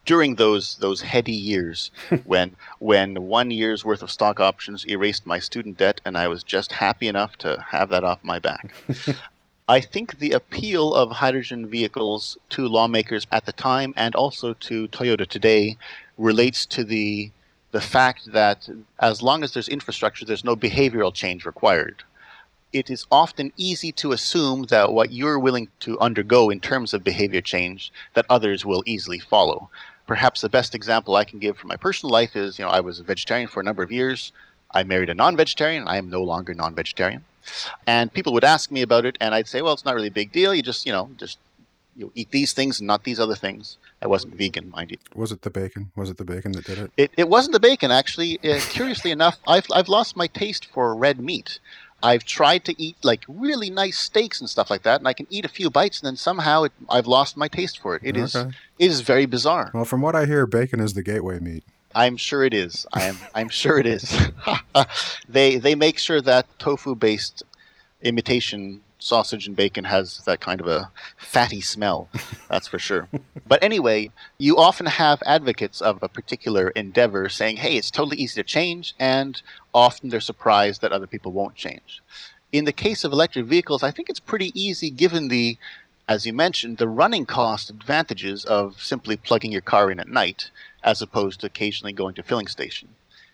[0.05, 1.91] during those those heady years
[2.25, 6.43] when when one year's worth of stock options erased my student debt and I was
[6.43, 8.73] just happy enough to have that off my back.
[9.67, 14.87] I think the appeal of hydrogen vehicles to lawmakers at the time and also to
[14.89, 15.77] Toyota today
[16.19, 17.31] relates to the
[17.71, 22.03] the fact that as long as there's infrastructure, there's no behavioral change required.
[22.71, 27.03] It is often easy to assume that what you're willing to undergo in terms of
[27.03, 29.69] behavior change, that others will easily follow.
[30.05, 32.81] Perhaps the best example I can give from my personal life is, you know, I
[32.81, 34.31] was a vegetarian for a number of years.
[34.71, 35.87] I married a non-vegetarian.
[35.87, 37.25] I am no longer non-vegetarian.
[37.87, 40.11] And people would ask me about it, and I'd say, well, it's not really a
[40.11, 40.53] big deal.
[40.53, 41.37] You just, you know, just
[41.95, 43.77] you eat these things and not these other things.
[44.01, 44.97] I wasn't vegan, mind you.
[45.15, 45.91] Was it the bacon?
[45.95, 46.91] Was it the bacon that did it?
[46.97, 48.37] It, it wasn't the bacon, actually.
[48.39, 51.59] Uh, curiously enough, I've, I've lost my taste for red meat.
[52.03, 55.25] I've tried to eat like really nice steaks and stuff like that, and I can
[55.29, 58.01] eat a few bites, and then somehow it, I've lost my taste for it.
[58.03, 58.51] It is Okay.
[58.77, 59.71] it is very bizarre.
[59.73, 61.63] Well, from what I hear, bacon is the gateway meat.
[61.95, 62.85] I'm sure it is.
[62.93, 63.17] I am.
[63.33, 64.29] I'm sure it is.
[65.29, 67.41] they they make sure that tofu based
[68.01, 72.09] imitation sausage and bacon has that kind of a fatty smell.
[72.49, 73.07] That's for sure.
[73.47, 78.41] But anyway, you often have advocates of a particular endeavor saying, "Hey, it's totally easy
[78.41, 82.01] to change," and often they're surprised that other people won't change.
[82.51, 85.57] In the case of electric vehicles, I think it's pretty easy given the
[86.07, 90.51] as you mentioned, the running cost advantages of simply plugging your car in at night
[90.85, 92.87] as opposed to occasionally going to filling station.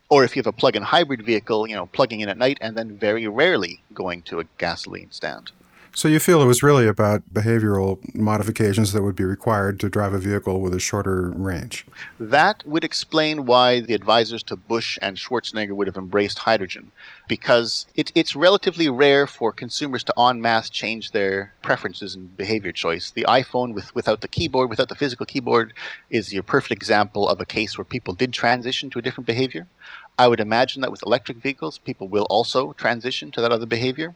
[0.09, 2.75] Or if you have a plug-in hybrid vehicle, you know, plugging in at night and
[2.75, 5.51] then very rarely going to a gasoline stand.
[5.93, 10.13] So you feel it was really about behavioral modifications that would be required to drive
[10.13, 11.85] a vehicle with a shorter range.
[12.17, 16.93] That would explain why the advisors to Bush and Schwarzenegger would have embraced hydrogen,
[17.27, 22.71] because it, it's relatively rare for consumers to en masse change their preferences and behavior
[22.71, 23.11] choice.
[23.11, 25.73] The iPhone with, without the keyboard, without the physical keyboard,
[26.09, 29.67] is your perfect example of a case where people did transition to a different behavior.
[30.17, 34.15] I would imagine that with electric vehicles, people will also transition to that other behavior.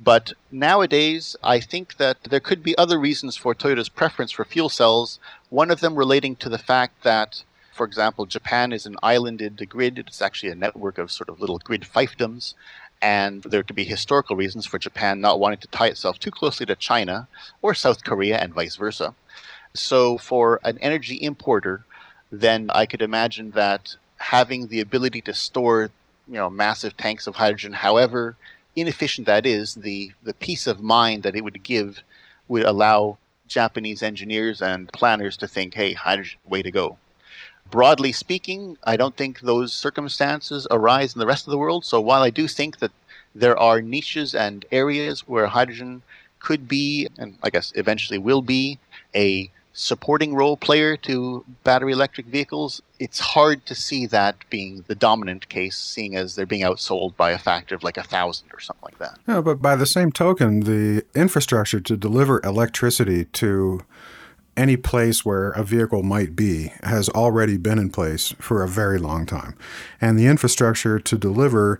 [0.00, 4.68] But nowadays, I think that there could be other reasons for Toyota's preference for fuel
[4.68, 5.18] cells.
[5.48, 9.98] One of them relating to the fact that, for example, Japan is an islanded grid.
[9.98, 12.54] It's actually a network of sort of little grid fiefdoms.
[13.00, 16.66] And there could be historical reasons for Japan not wanting to tie itself too closely
[16.66, 17.28] to China
[17.62, 19.14] or South Korea and vice versa.
[19.74, 21.84] So, for an energy importer,
[22.32, 25.90] then I could imagine that having the ability to store,
[26.26, 28.36] you know, massive tanks of hydrogen, however
[28.74, 32.02] inefficient that is, the, the peace of mind that it would give
[32.48, 36.98] would allow Japanese engineers and planners to think, hey, hydrogen, way to go.
[37.70, 41.84] Broadly speaking, I don't think those circumstances arise in the rest of the world.
[41.84, 42.92] So while I do think that
[43.34, 46.02] there are niches and areas where hydrogen
[46.38, 48.78] could be, and I guess eventually will be,
[49.14, 54.94] a supporting role player to battery electric vehicles, it's hard to see that being the
[54.94, 58.58] dominant case, seeing as they're being outsold by a factor of like a thousand or
[58.58, 59.18] something like that.
[59.28, 63.82] Yeah, but by the same token, the infrastructure to deliver electricity to
[64.56, 68.98] any place where a vehicle might be has already been in place for a very
[68.98, 69.54] long time.
[70.00, 71.78] And the infrastructure to deliver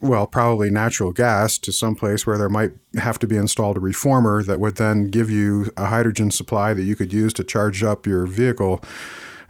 [0.00, 3.80] well, probably natural gas to some place where there might have to be installed a
[3.80, 7.82] reformer that would then give you a hydrogen supply that you could use to charge
[7.82, 8.82] up your vehicle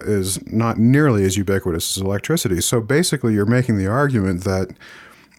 [0.00, 2.60] is not nearly as ubiquitous as electricity.
[2.60, 4.70] So basically, you're making the argument that,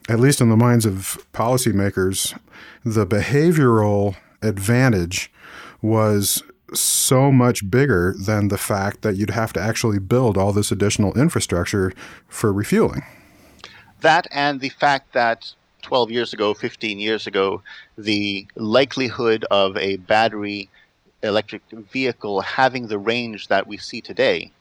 [0.07, 2.37] at least in the minds of policymakers,
[2.83, 5.31] the behavioral advantage
[5.81, 6.43] was
[6.73, 11.17] so much bigger than the fact that you'd have to actually build all this additional
[11.17, 11.91] infrastructure
[12.27, 13.03] for refueling.
[14.01, 17.61] That and the fact that 12 years ago, 15 years ago,
[17.97, 20.69] the likelihood of a battery
[21.23, 24.51] electric vehicle having the range that we see today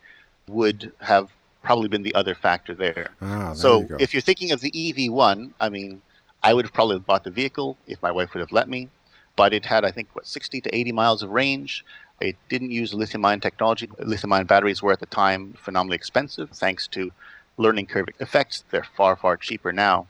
[0.49, 1.30] would have
[1.62, 3.11] probably been the other factor there.
[3.20, 6.03] Ah, there so you if you're thinking of the EV1, I mean,
[6.43, 8.89] I would have probably bought the vehicle if my wife would have let me,
[9.36, 11.84] but it had, I think, what, 60 to 80 miles of range.
[12.20, 13.89] It didn't use lithium ion technology.
[13.99, 17.12] Lithium ion batteries were at the time phenomenally expensive, thanks to
[17.59, 18.64] learning curve effects.
[18.70, 20.06] They're far, far cheaper now.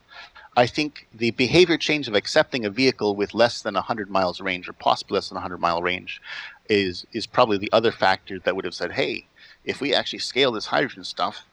[0.57, 4.68] I think the behavior change of accepting a vehicle with less than 100 miles range
[4.68, 6.20] or possibly less than 100 mile range
[6.68, 9.26] is is probably the other factor that would have said, hey,
[9.64, 11.44] if we actually scale this hydrogen stuff,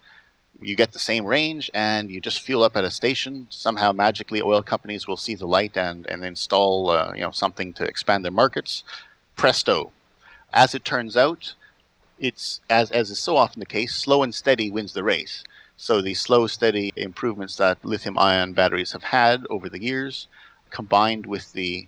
[0.62, 3.48] you get the same range and you just fuel up at a station.
[3.50, 7.74] Somehow magically, oil companies will see the light and and install uh, you know something
[7.74, 8.84] to expand their markets.
[9.36, 9.92] Presto!
[10.54, 11.54] As it turns out,
[12.18, 15.44] it's as as is so often the case, slow and steady wins the race.
[15.78, 20.28] So the slow, steady improvements that lithium-ion batteries have had over the years,
[20.70, 21.88] combined with the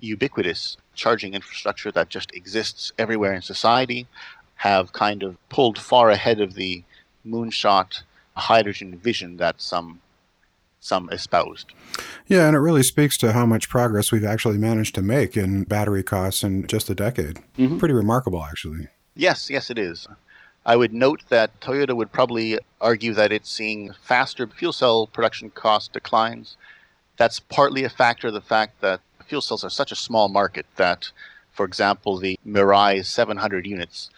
[0.00, 4.06] ubiquitous charging infrastructure that just exists everywhere in society,
[4.56, 6.84] have kind of pulled far ahead of the
[7.26, 8.02] moonshot
[8.36, 10.00] hydrogen vision that some
[10.80, 11.72] some espoused.
[12.26, 15.62] Yeah, and it really speaks to how much progress we've actually managed to make in
[15.62, 17.38] battery costs in just a decade.
[17.56, 17.78] Mm-hmm.
[17.78, 18.88] Pretty remarkable, actually.
[19.14, 20.08] Yes, yes, it is.
[20.64, 25.50] I would note that Toyota would probably argue that it's seeing faster fuel cell production
[25.50, 26.56] cost declines.
[27.16, 30.66] That's partly a factor of the fact that fuel cells are such a small market
[30.76, 31.10] that,
[31.52, 34.10] for example, the Mirai 700 units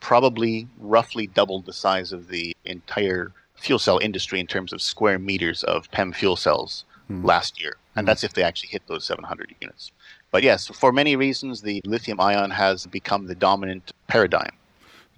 [0.00, 5.18] probably roughly doubled the size of the entire fuel cell industry in terms of square
[5.18, 7.22] meters of PEM fuel cells mm.
[7.24, 7.76] last year.
[7.94, 8.06] And mm.
[8.06, 9.92] that's if they actually hit those 700 units.
[10.30, 14.52] But yes, for many reasons, the lithium ion has become the dominant paradigm.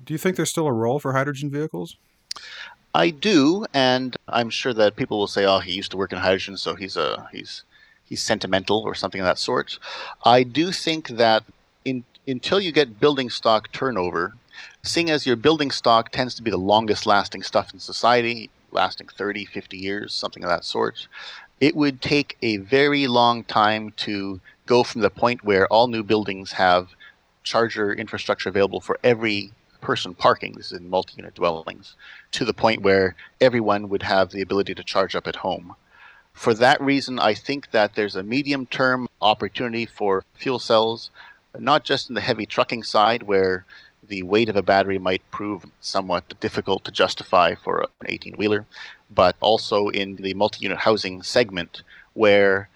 [0.04, 1.96] Do you think there's still a role for hydrogen vehicles?
[2.94, 6.18] I do, and I'm sure that people will say, "Oh, he used to work in
[6.18, 7.62] hydrogen, so he's a he's
[8.04, 9.78] he's sentimental or something of that sort."
[10.24, 11.44] I do think that
[11.84, 14.34] in, until you get building stock turnover,
[14.82, 19.08] seeing as your building stock tends to be the longest lasting stuff in society, lasting
[19.08, 21.06] 30, 50 years, something of that sort,
[21.60, 26.02] it would take a very long time to go from the point where all new
[26.02, 26.88] buildings have
[27.44, 31.94] charger infrastructure available for every person parking, this is in multi unit dwellings,
[32.30, 35.74] to the point where everyone would have the ability to charge up at home.
[36.32, 41.10] For that reason, I think that there's a medium term opportunity for fuel cells,
[41.58, 43.66] not just in the heavy trucking side, where
[44.06, 48.66] the weight of a battery might prove somewhat difficult to justify for an 18 wheeler,
[49.10, 51.82] but also in the multi unit housing segment,
[52.14, 52.68] where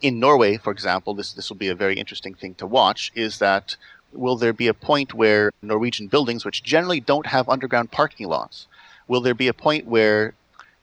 [0.00, 3.38] in Norway, for example, this, this will be a very interesting thing to watch, is
[3.38, 3.76] that
[4.12, 8.66] will there be a point where Norwegian buildings, which generally don't have underground parking lots,
[9.08, 10.34] will there be a point where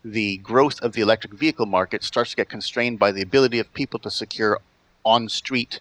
[0.03, 3.73] the growth of the electric vehicle market starts to get constrained by the ability of
[3.73, 4.59] people to secure
[5.03, 5.79] on street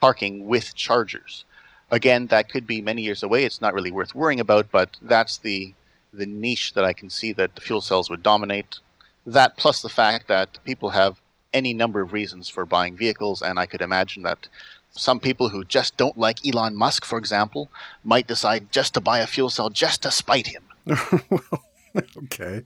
[0.00, 1.44] parking with chargers?
[1.90, 3.44] Again, that could be many years away.
[3.44, 5.74] It's not really worth worrying about, but that's the
[6.12, 8.78] the niche that I can see that the fuel cells would dominate.
[9.26, 11.20] That plus the fact that people have
[11.52, 14.48] any number of reasons for buying vehicles, and I could imagine that
[14.96, 17.68] some people who just don't like Elon Musk, for example,
[18.04, 20.62] might decide just to buy a fuel cell just to spite him.
[20.86, 21.63] well,
[22.24, 22.62] okay.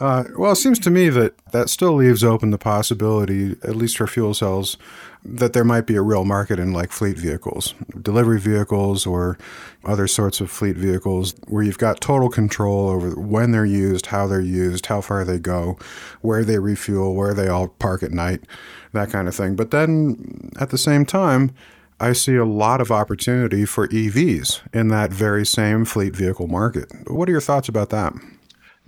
[0.00, 3.98] Uh, well, it seems to me that that still leaves open the possibility, at least
[3.98, 4.76] for fuel cells,
[5.24, 9.38] that there might be a real market in like fleet vehicles, delivery vehicles, or
[9.84, 14.26] other sorts of fleet vehicles where you've got total control over when they're used, how
[14.26, 15.78] they're used, how far they go,
[16.22, 18.40] where they refuel, where they all park at night,
[18.92, 19.56] that kind of thing.
[19.56, 21.52] But then at the same time,
[22.00, 26.90] I see a lot of opportunity for EVs in that very same fleet vehicle market.
[27.08, 28.12] What are your thoughts about that?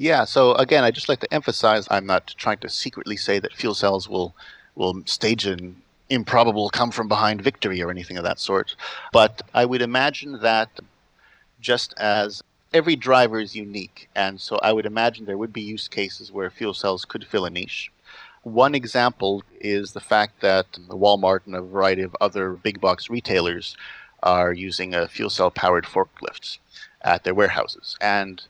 [0.00, 3.52] Yeah, so again, I just like to emphasize I'm not trying to secretly say that
[3.52, 4.34] fuel cells will
[4.74, 5.76] will stage an
[6.08, 8.76] improbable come from behind victory or anything of that sort.
[9.12, 10.70] But I would imagine that
[11.60, 12.42] just as
[12.72, 16.48] every driver is unique, and so I would imagine there would be use cases where
[16.48, 17.92] fuel cells could fill a niche.
[18.42, 23.76] One example is the fact that Walmart and a variety of other big box retailers
[24.22, 26.56] are using a fuel cell powered forklifts
[27.02, 27.98] at their warehouses.
[28.00, 28.42] And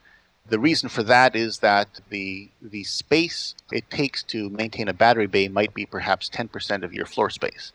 [0.51, 5.29] the reason for that is that the the space it takes to maintain a battery
[5.29, 7.73] bay might be perhaps 10% of your floor space.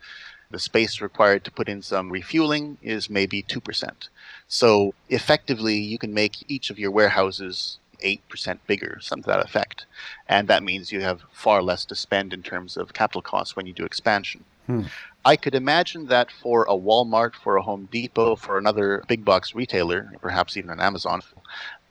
[0.51, 4.09] The space required to put in some refueling is maybe 2%.
[4.47, 9.85] So effectively, you can make each of your warehouses 8% bigger, something to that effect.
[10.27, 13.65] And that means you have far less to spend in terms of capital costs when
[13.65, 14.43] you do expansion.
[14.67, 14.83] Hmm.
[15.23, 19.55] I could imagine that for a Walmart, for a Home Depot, for another big box
[19.55, 21.21] retailer, perhaps even an Amazon,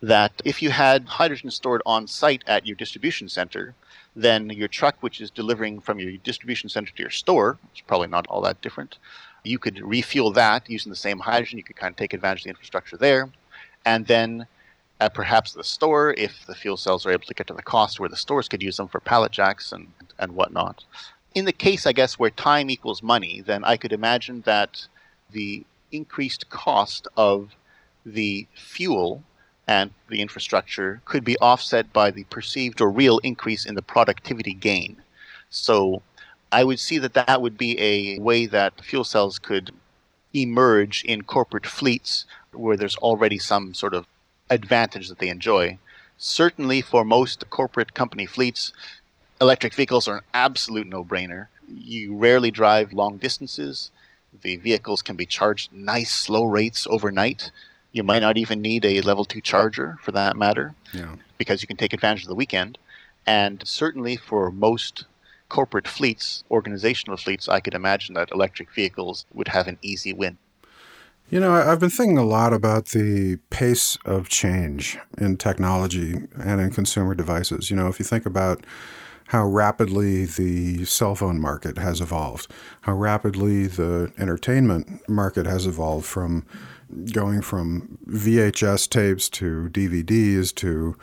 [0.09, 3.75] that if you had hydrogen stored on site at your distribution center,
[4.15, 8.09] then your truck, which is delivering from your distribution center to your store, is probably
[8.09, 8.99] not all that different,
[9.45, 11.59] you could refuel that using the same hydrogen.
[11.59, 13.31] You could kind of take advantage of the infrastructure there.
[13.85, 14.47] And then
[15.01, 18.01] at perhaps the store, if the fuel cells are able to get to the cost
[18.01, 19.89] where the stores could use them for pallet jacks and,
[20.19, 20.85] and whatnot.
[21.35, 24.87] In the case, I guess, where time equals money, then I could imagine that
[25.31, 27.51] the increased cost of
[28.07, 29.23] the fuel
[29.67, 34.55] and the infrastructure could be offset by the perceived or real increase in the productivity
[34.55, 34.97] gain.
[35.51, 36.03] So
[36.53, 39.73] I would see that that would be a way that fuel cells could
[40.35, 44.07] emerge in corporate fleets where there's already some sort of
[44.51, 45.79] advantage that they enjoy.
[46.19, 48.73] Certainly, for most corporate company fleets,
[49.41, 51.49] electric vehicles are an absolute no brainer.
[51.69, 53.91] You rarely drive long distances.
[54.43, 57.51] The vehicles can be charged nice, slow rates overnight.
[57.95, 61.15] You might not even need a level 2 charger for that matter, Yeah.
[61.39, 62.77] because you can take advantage of the weekend.
[63.25, 65.05] And certainly for most
[65.49, 70.39] corporate fleets, organizational fleets, I could imagine that electric vehicles would have an easy win.
[71.31, 76.61] You know, I've been thinking a lot about the pace of change in technology and
[76.61, 77.71] in consumer devices.
[77.71, 78.65] You know, if you think about
[79.29, 82.51] how rapidly the cell phone market has evolved,
[82.83, 86.45] how rapidly the entertainment market has evolved from
[87.13, 90.97] going from VHS tapes to DVDs to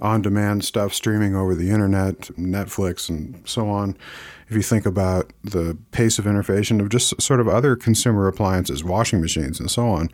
[0.00, 3.96] on demand stuff streaming over the internet, Netflix, and so on.
[4.48, 8.84] If you think about the pace of innovation of just sort of other consumer appliances,
[8.84, 10.08] washing machines, and so on,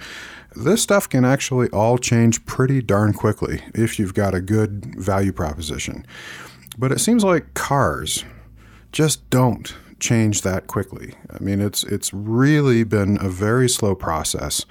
[0.57, 5.32] this stuff can actually all change pretty darn quickly if you've got a good value
[5.32, 6.07] proposition.
[6.78, 8.24] But it seems like cars
[8.91, 11.14] just don't change that quickly.
[11.30, 14.66] I mean, it's it's really been a very slow process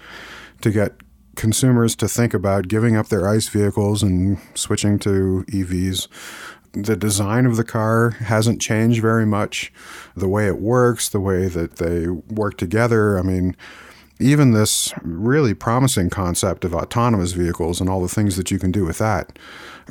[0.64, 0.94] to get
[1.36, 6.08] consumers to think about giving up their ICE vehicles and switching to EVs.
[6.74, 9.72] The design of the car hasn't changed very much.
[10.16, 13.20] The way it works, the way that they work together.
[13.20, 13.56] I mean,
[14.20, 18.72] even this really promising concept of autonomous vehicles and all the things that you can
[18.72, 19.38] do with that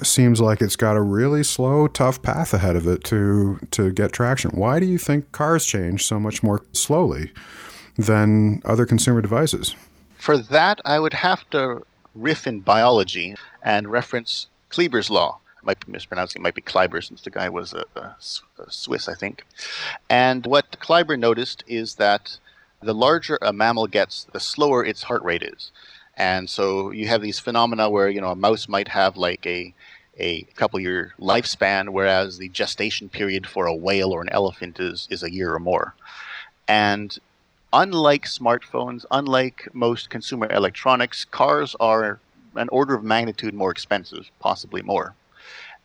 [0.03, 4.13] seems like it's got a really slow, tough path ahead of it to to get
[4.13, 4.51] traction.
[4.53, 7.31] Why do you think cars change so much more slowly
[7.97, 9.77] than other consumer devices?
[10.23, 15.41] For that, I would have to riff in biology and reference Kleber's law.
[15.57, 18.15] I might be mispronouncing it, might be Kleiber since the guy was a, a
[18.57, 19.45] a Swiss, I think.
[20.09, 22.39] And what Kleiber noticed is that
[22.81, 25.73] the larger a mammal gets, the slower its heart rate is.
[26.17, 29.75] And so you have these phenomena where, you know, a mouse might have like a
[30.21, 35.09] a couple year lifespan, whereas the gestation period for a whale or an elephant is,
[35.11, 35.97] is a year or more.
[36.69, 37.19] And
[37.73, 42.21] unlike smartphones, unlike most consumer electronics, cars are
[42.55, 45.15] an order of magnitude more expensive, possibly more.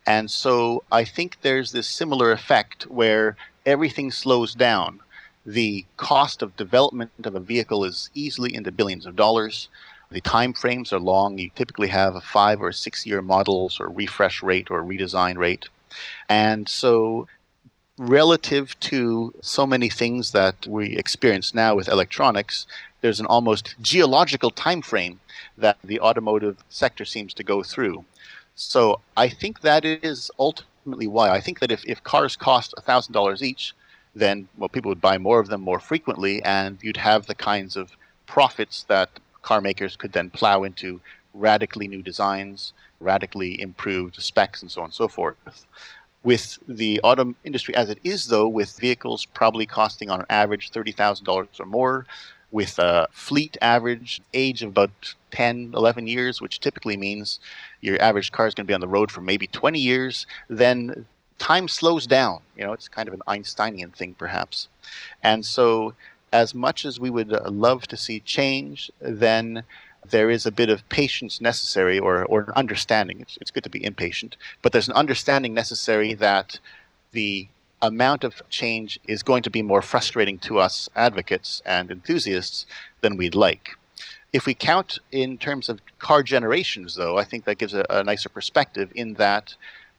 [0.06, 3.36] And so I think there's this similar effect where
[3.66, 5.02] everything slows down.
[5.46, 9.70] The cost of development of a vehicle is easily into billions of dollars.
[10.10, 11.38] The time frames are long.
[11.38, 15.68] You typically have a five or six year models or refresh rate or redesign rate.
[16.30, 17.28] And so
[17.98, 22.68] relative to so many things that we experience now with electronics,
[23.02, 25.20] there's an almost geological time frame
[25.58, 28.06] that the automotive sector seems to go through.
[28.56, 31.30] So I think that is ultimately why.
[31.30, 33.74] I think that if, if cars cost $1,000 each,
[34.16, 37.76] then well, people would buy more of them more frequently, and you'd have the kinds
[37.76, 37.92] of
[38.26, 39.10] profits that
[39.42, 41.00] car makers could then plow into
[41.34, 45.38] radically new designs, radically improved specs, and so on and so forth.
[46.24, 51.60] With the auto industry as it is, though, with vehicles probably costing on average $30,000
[51.60, 52.06] or more,
[52.52, 57.40] with a fleet average age of about 10, 11 years, which typically means
[57.82, 61.06] your average car is going to be on the road for maybe 20 years, then
[61.40, 62.42] time slows down.
[62.58, 64.70] You know, it's kind of an Einsteinian thing, perhaps.
[65.22, 65.94] And so,
[66.34, 69.64] as much as we would love to see change, then
[70.10, 73.22] there is a bit of patience necessary or, or an understanding.
[73.22, 76.60] It's, it's good to be impatient, but there's an understanding necessary that
[77.12, 77.48] the
[77.82, 82.66] amount of change is going to be more frustrating to us advocates and enthusiasts
[83.02, 83.72] than we'd like.
[84.34, 88.04] If we count in terms of car generations, though, I think that gives a, a
[88.04, 89.56] nicer perspective in that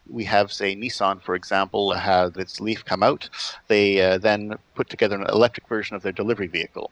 [0.09, 3.28] we have, say, Nissan, for example, had its Leaf come out.
[3.68, 6.90] They uh, then put together an electric version of their delivery vehicle.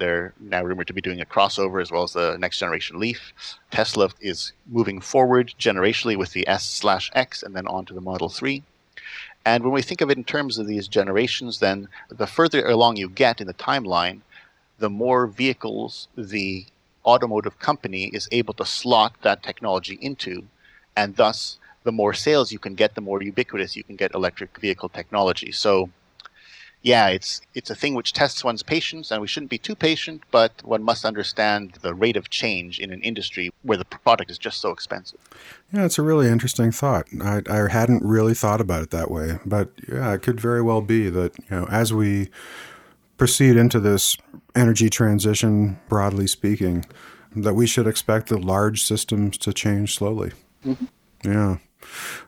[0.00, 3.32] They're now rumored to be doing a crossover as well as the next generation Leaf.
[3.70, 8.00] Tesla is moving forward generationally with the S slash X and then on to the
[8.00, 8.62] Model 3.
[9.44, 12.96] And when we think of it in terms of these generations, then the further along
[12.96, 14.20] you get in the timeline,
[14.78, 16.66] the more vehicles the
[17.04, 20.44] automotive company is able to slot that technology into,
[20.96, 24.58] and thus the more sales you can get, the more ubiquitous you can get electric
[24.58, 25.52] vehicle technology.
[25.52, 25.90] So,
[26.82, 30.22] yeah, it's it's a thing which tests one's patience, and we shouldn't be too patient,
[30.30, 34.38] but one must understand the rate of change in an industry where the product is
[34.38, 35.18] just so expensive.
[35.72, 37.06] Yeah, it's a really interesting thought.
[37.22, 40.80] I, I hadn't really thought about it that way, but yeah, it could very well
[40.80, 42.30] be that you know as we
[43.18, 44.16] proceed into this
[44.54, 46.86] energy transition, broadly speaking,
[47.36, 50.32] that we should expect the large systems to change slowly.
[50.64, 50.88] Mhm.
[51.24, 51.56] Yeah.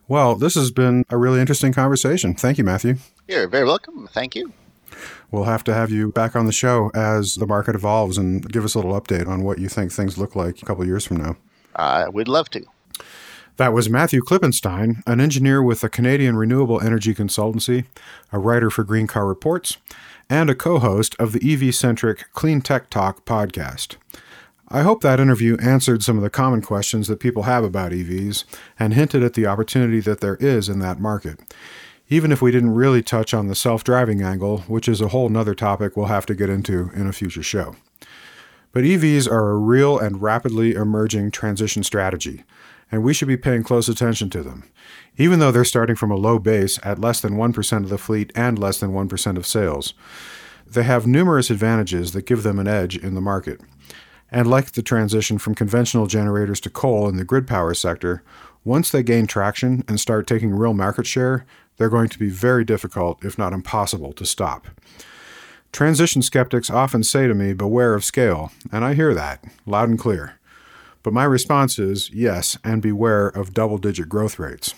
[0.08, 2.34] Well, this has been a really interesting conversation.
[2.34, 2.96] Thank you, Matthew.
[3.28, 4.08] You're very welcome.
[4.12, 4.52] Thank you.
[5.30, 8.64] We'll have to have you back on the show as the market evolves and give
[8.64, 11.06] us a little update on what you think things look like a couple of years
[11.06, 11.36] from now.
[11.74, 12.64] I would love to.
[13.56, 17.84] That was Matthew Klippenstein, an engineer with the Canadian Renewable Energy Consultancy,
[18.32, 19.76] a writer for Green Car Reports,
[20.28, 23.96] and a co host of the EV centric Clean Tech Talk podcast.
[24.74, 28.44] I hope that interview answered some of the common questions that people have about EVs
[28.78, 31.38] and hinted at the opportunity that there is in that market.
[32.08, 35.28] Even if we didn't really touch on the self driving angle, which is a whole
[35.28, 37.76] nother topic we'll have to get into in a future show.
[38.72, 42.44] But EVs are a real and rapidly emerging transition strategy,
[42.90, 44.64] and we should be paying close attention to them.
[45.18, 48.32] Even though they're starting from a low base at less than 1% of the fleet
[48.34, 49.92] and less than 1% of sales,
[50.66, 53.60] they have numerous advantages that give them an edge in the market.
[54.32, 58.22] And like the transition from conventional generators to coal in the grid power sector,
[58.64, 61.44] once they gain traction and start taking real market share,
[61.76, 64.68] they're going to be very difficult, if not impossible, to stop.
[65.70, 69.98] Transition skeptics often say to me, Beware of scale, and I hear that loud and
[69.98, 70.38] clear.
[71.02, 74.74] But my response is yes, and beware of double digit growth rates.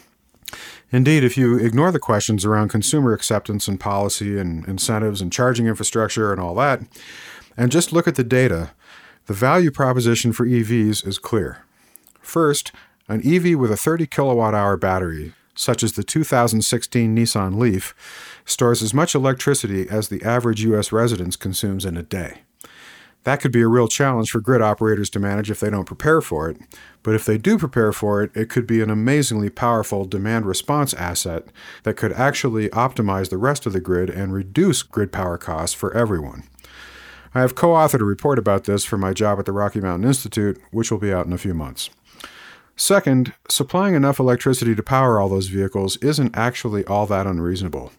[0.91, 5.67] Indeed, if you ignore the questions around consumer acceptance and policy and incentives and charging
[5.67, 6.81] infrastructure and all that,
[7.57, 8.71] and just look at the data,
[9.27, 11.65] the value proposition for EVs is clear.
[12.21, 12.73] First,
[13.09, 17.95] an EV with a 30 kilowatt hour battery, such as the 2016 Nissan Leaf,
[18.45, 20.93] stores as much electricity as the average U.S.
[20.93, 22.41] resident consumes in a day.
[23.25, 26.21] That could be a real challenge for grid operators to manage if they don't prepare
[26.21, 26.59] for it,
[27.03, 30.93] but if they do prepare for it, it could be an amazingly powerful demand response
[30.93, 31.47] asset
[31.85, 35.95] that could actually optimize the rest of the grid and reduce grid power costs for
[35.97, 36.45] everyone.
[37.35, 40.07] I have co authored a report about this for my job at the Rocky Mountain
[40.07, 41.91] Institute, which will be out in a few months.
[42.77, 47.93] Second, supplying enough electricity to power all those vehicles isn't actually all that unreasonable.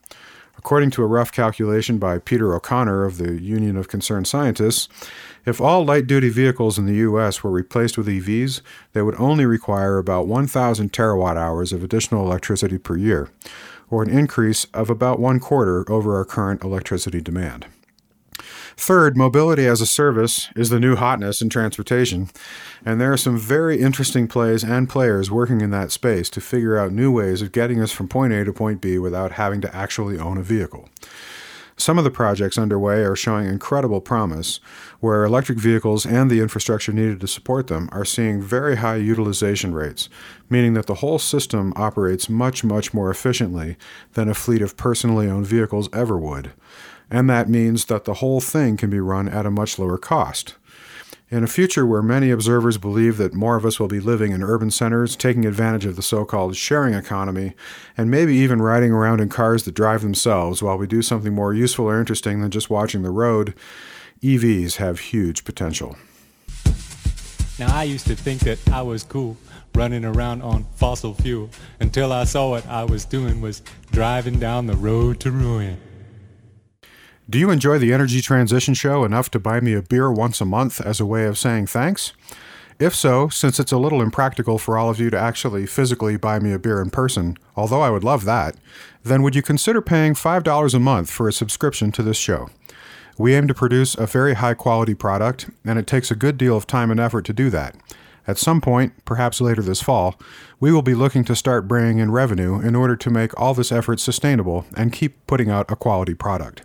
[0.58, 4.88] According to a rough calculation by Peter O'Connor of the Union of Concerned Scientists,
[5.46, 7.44] if all light duty vehicles in the U.S.
[7.44, 8.62] were replaced with EVs,
[8.94, 13.30] they would only require about 1,000 terawatt hours of additional electricity per year,
[13.90, 17.68] or an increase of about one quarter over our current electricity demand.
[18.78, 22.30] Third, mobility as a service is the new hotness in transportation,
[22.86, 26.78] and there are some very interesting plays and players working in that space to figure
[26.78, 29.74] out new ways of getting us from point A to point B without having to
[29.76, 30.90] actually own a vehicle.
[31.78, 34.60] Some of the projects underway are showing incredible promise,
[35.00, 39.74] where electric vehicles and the infrastructure needed to support them are seeing very high utilization
[39.74, 40.08] rates,
[40.50, 43.78] meaning that the whole system operates much, much more efficiently
[44.14, 46.52] than a fleet of personally owned vehicles ever would
[47.10, 50.56] and that means that the whole thing can be run at a much lower cost.
[51.30, 54.44] In a future where many observers believe that more of us will be living in
[54.44, 57.56] urban centers, taking advantage of the so called sharing economy,
[57.98, 61.54] and maybe even riding around in cars that drive themselves while we do something more
[61.54, 63.56] useful or interesting than just watching the road,
[64.22, 65.98] EVs have huge potential.
[67.58, 69.36] Now, I used to think that I was cool
[69.74, 71.50] running around on fossil fuel
[71.80, 75.80] until I saw what I was doing was driving down the road to ruin.
[77.28, 80.46] Do you enjoy the Energy Transition Show enough to buy me a beer once a
[80.46, 82.14] month as a way of saying thanks?
[82.78, 86.38] If so, since it's a little impractical for all of you to actually physically buy
[86.38, 88.58] me a beer in person, although I would love that,
[89.02, 92.52] then would you consider paying $5 a month for a subscription to this show?
[93.18, 96.56] We aim to produce a very high quality product, and it takes a good deal
[96.56, 97.76] of time and effort to do that.
[98.28, 100.20] At some point, perhaps later this fall,
[100.60, 103.72] we will be looking to start bringing in revenue in order to make all this
[103.72, 106.62] effort sustainable and keep putting out a quality product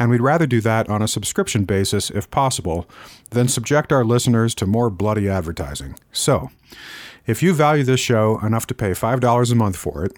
[0.00, 2.88] and we'd rather do that on a subscription basis if possible
[3.32, 5.94] than subject our listeners to more bloody advertising.
[6.10, 6.50] So,
[7.26, 10.16] if you value this show enough to pay $5 a month for it,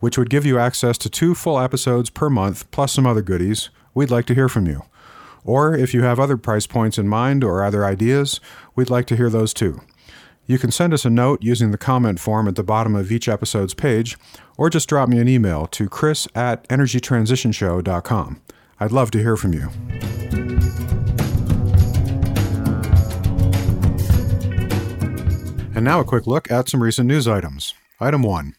[0.00, 3.70] which would give you access to two full episodes per month plus some other goodies,
[3.94, 4.82] we'd like to hear from you.
[5.44, 8.40] Or if you have other price points in mind or other ideas,
[8.74, 9.80] we'd like to hear those too.
[10.46, 13.28] You can send us a note using the comment form at the bottom of each
[13.28, 14.18] episode's page,
[14.56, 18.40] or just drop me an email to chris at energytransitionshow.com.
[18.82, 19.68] I'd love to hear from you.
[25.74, 27.74] And now a quick look at some recent news items.
[28.00, 28.54] Item 1.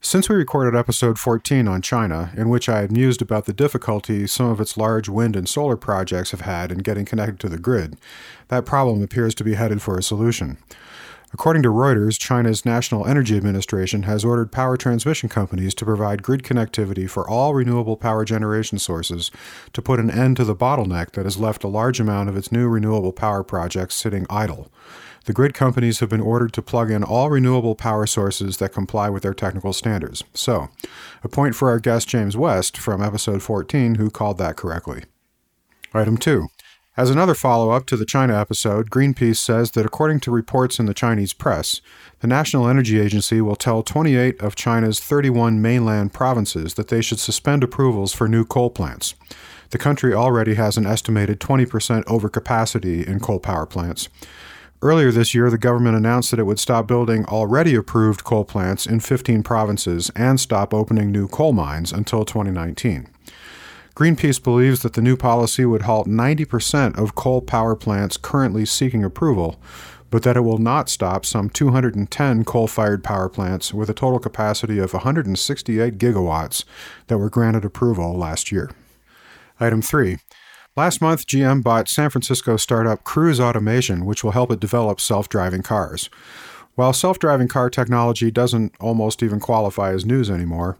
[0.00, 4.26] Since we recorded episode 14 on China, in which I had mused about the difficulty
[4.26, 7.58] some of its large wind and solar projects have had in getting connected to the
[7.58, 7.98] grid,
[8.48, 10.56] that problem appears to be headed for a solution.
[11.32, 16.44] According to Reuters, China's National Energy Administration has ordered power transmission companies to provide grid
[16.44, 19.30] connectivity for all renewable power generation sources
[19.72, 22.52] to put an end to the bottleneck that has left a large amount of its
[22.52, 24.70] new renewable power projects sitting idle.
[25.24, 29.10] the grid companies have been ordered to plug in all renewable power sources that comply
[29.10, 30.22] with their technical standards.
[30.34, 30.68] So,
[31.24, 35.02] a point for our guest James West from episode 14, who called that correctly.
[35.92, 36.46] Item 2.
[36.98, 40.86] As another follow up to the China episode, Greenpeace says that according to reports in
[40.86, 41.82] the Chinese press,
[42.20, 47.20] the National Energy Agency will tell 28 of China's 31 mainland provinces that they should
[47.20, 49.14] suspend approvals for new coal plants.
[49.70, 54.08] The country already has an estimated 20% overcapacity in coal power plants.
[54.80, 58.86] Earlier this year, the government announced that it would stop building already approved coal plants
[58.86, 63.08] in 15 provinces and stop opening new coal mines until 2019.
[63.96, 69.02] Greenpeace believes that the new policy would halt 90% of coal power plants currently seeking
[69.02, 69.58] approval,
[70.10, 74.18] but that it will not stop some 210 coal fired power plants with a total
[74.18, 76.64] capacity of 168 gigawatts
[77.06, 78.70] that were granted approval last year.
[79.58, 80.18] Item 3.
[80.76, 85.30] Last month, GM bought San Francisco startup Cruise Automation, which will help it develop self
[85.30, 86.10] driving cars.
[86.74, 90.76] While self driving car technology doesn't almost even qualify as news anymore,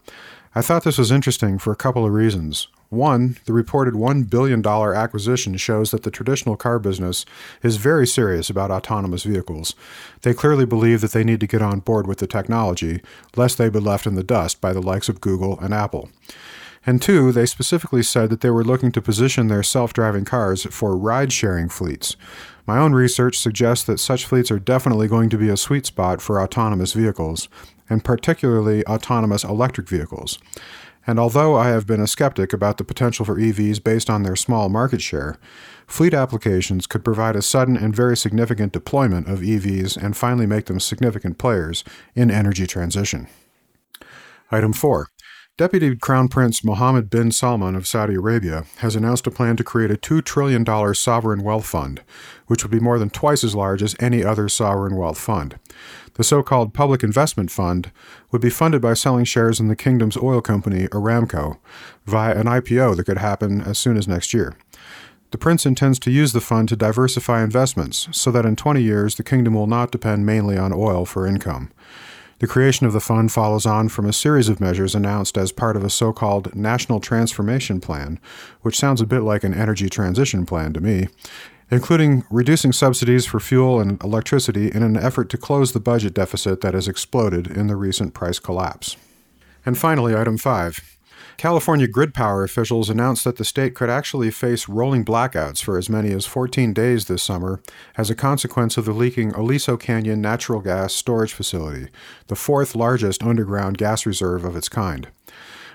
[0.53, 2.67] I thought this was interesting for a couple of reasons.
[2.89, 7.25] One, the reported $1 billion acquisition shows that the traditional car business
[7.61, 9.75] is very serious about autonomous vehicles.
[10.21, 13.01] They clearly believe that they need to get on board with the technology,
[13.35, 16.09] lest they be left in the dust by the likes of Google and Apple.
[16.85, 20.63] And two, they specifically said that they were looking to position their self driving cars
[20.73, 22.15] for ride sharing fleets.
[22.65, 26.21] My own research suggests that such fleets are definitely going to be a sweet spot
[26.21, 27.49] for autonomous vehicles,
[27.89, 30.39] and particularly autonomous electric vehicles.
[31.07, 34.35] And although I have been a skeptic about the potential for EVs based on their
[34.35, 35.39] small market share,
[35.87, 40.65] fleet applications could provide a sudden and very significant deployment of EVs and finally make
[40.65, 43.27] them significant players in energy transition.
[44.51, 45.07] Item 4.
[45.57, 49.89] Deputy Crown Prince Mohammed bin Salman of Saudi Arabia has announced a plan to create
[49.89, 52.03] a $2 trillion sovereign wealth fund,
[52.45, 55.57] which would be more than twice as large as any other sovereign wealth fund.
[56.13, 57.91] The so called Public Investment Fund
[58.31, 61.57] would be funded by selling shares in the kingdom's oil company, Aramco,
[62.05, 64.55] via an IPO that could happen as soon as next year.
[65.31, 69.15] The prince intends to use the fund to diversify investments so that in 20 years
[69.15, 71.71] the kingdom will not depend mainly on oil for income.
[72.39, 75.75] The creation of the fund follows on from a series of measures announced as part
[75.75, 78.19] of a so called National Transformation Plan,
[78.61, 81.07] which sounds a bit like an energy transition plan to me,
[81.71, 86.61] including reducing subsidies for fuel and electricity in an effort to close the budget deficit
[86.61, 88.97] that has exploded in the recent price collapse.
[89.65, 90.96] And finally, item 5.
[91.37, 95.87] California grid power officials announced that the state could actually face rolling blackouts for as
[95.87, 97.61] many as 14 days this summer
[97.95, 101.89] as a consequence of the leaking Aliso Canyon natural gas storage facility,
[102.25, 105.09] the fourth largest underground gas reserve of its kind.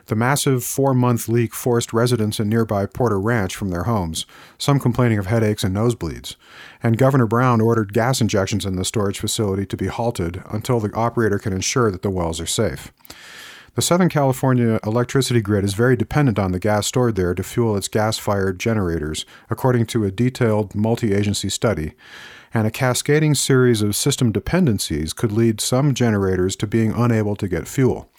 [0.07, 4.27] The massive four month leak forced residents in nearby Porter Ranch from their homes,
[4.59, 6.35] some complaining of headaches and nosebleeds.
[6.83, 10.93] And Governor Brown ordered gas injections in the storage facility to be halted until the
[10.93, 12.93] operator can ensure that the wells are safe.
[13.75, 17.75] The Southern California electricity grid is very dependent on the gas stored there to fuel
[17.75, 21.95] its gas fired generators, according to a detailed multi agency study.
[22.53, 27.49] And a cascading series of system dependencies could lead some generators to being unable to
[27.49, 28.11] get fuel.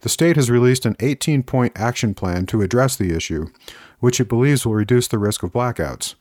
[0.00, 3.46] The state has released an 18 point action plan to address the issue,
[4.00, 6.16] which it believes will reduce the risk of blackouts.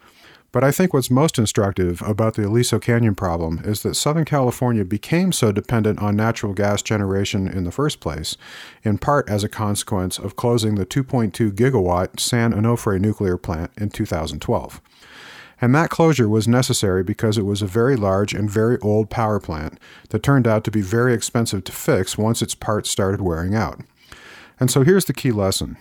[0.53, 4.85] But I think what's most instructive about the Aliso Canyon problem is that Southern California
[4.85, 8.37] became so dependent on natural gas generation in the first place,
[8.83, 13.89] in part as a consequence of closing the 2.2 gigawatt San Onofre nuclear plant in
[13.89, 14.79] 2012.
[15.59, 19.39] And that closure was necessary because it was a very large and very old power
[19.39, 19.79] plant
[20.09, 23.81] that turned out to be very expensive to fix once its parts started wearing out.
[24.59, 25.77] And so here's the key lesson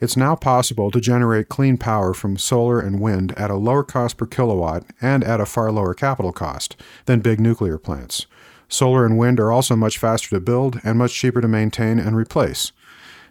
[0.00, 4.16] it's now possible to generate clean power from solar and wind at a lower cost
[4.16, 8.26] per kilowatt and at a far lower capital cost than big nuclear plants.
[8.68, 12.16] Solar and wind are also much faster to build and much cheaper to maintain and
[12.16, 12.72] replace.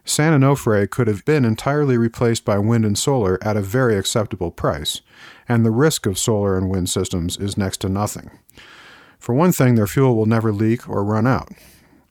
[0.06, 4.52] San Onofre could have been entirely replaced by wind and solar at a very acceptable
[4.52, 5.02] price,
[5.48, 8.32] and the risk of solar and wind systems is next to nothing.
[9.20, 11.50] For one thing, their fuel will never leak or run out.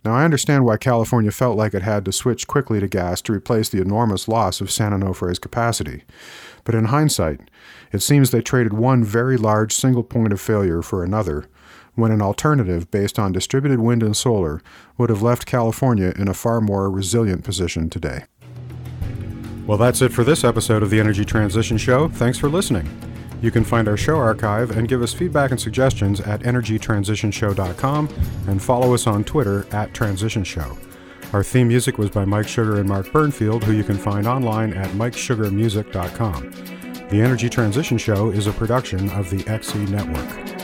[0.04, 3.32] Now, I understand why California felt like it had to switch quickly to gas to
[3.32, 6.04] replace the enormous loss of San Onofre's capacity.
[6.64, 7.40] But in hindsight,
[7.92, 11.46] it seems they traded one very large single point of failure for another,
[11.94, 14.62] when an alternative based on distributed wind and solar
[14.96, 18.24] would have left California in a far more resilient position today.
[19.66, 22.08] Well, that's it for this episode of the Energy Transition Show.
[22.08, 22.88] Thanks for listening.
[23.40, 28.08] You can find our show archive and give us feedback and suggestions at energytransitionshow.com
[28.48, 30.76] and follow us on Twitter at Transition Show.
[31.32, 34.72] Our theme music was by Mike Sugar and Mark Burnfield, who you can find online
[34.72, 36.50] at mikesugarmusic.com.
[37.10, 40.57] The Energy Transition Show is a production of the XE Network.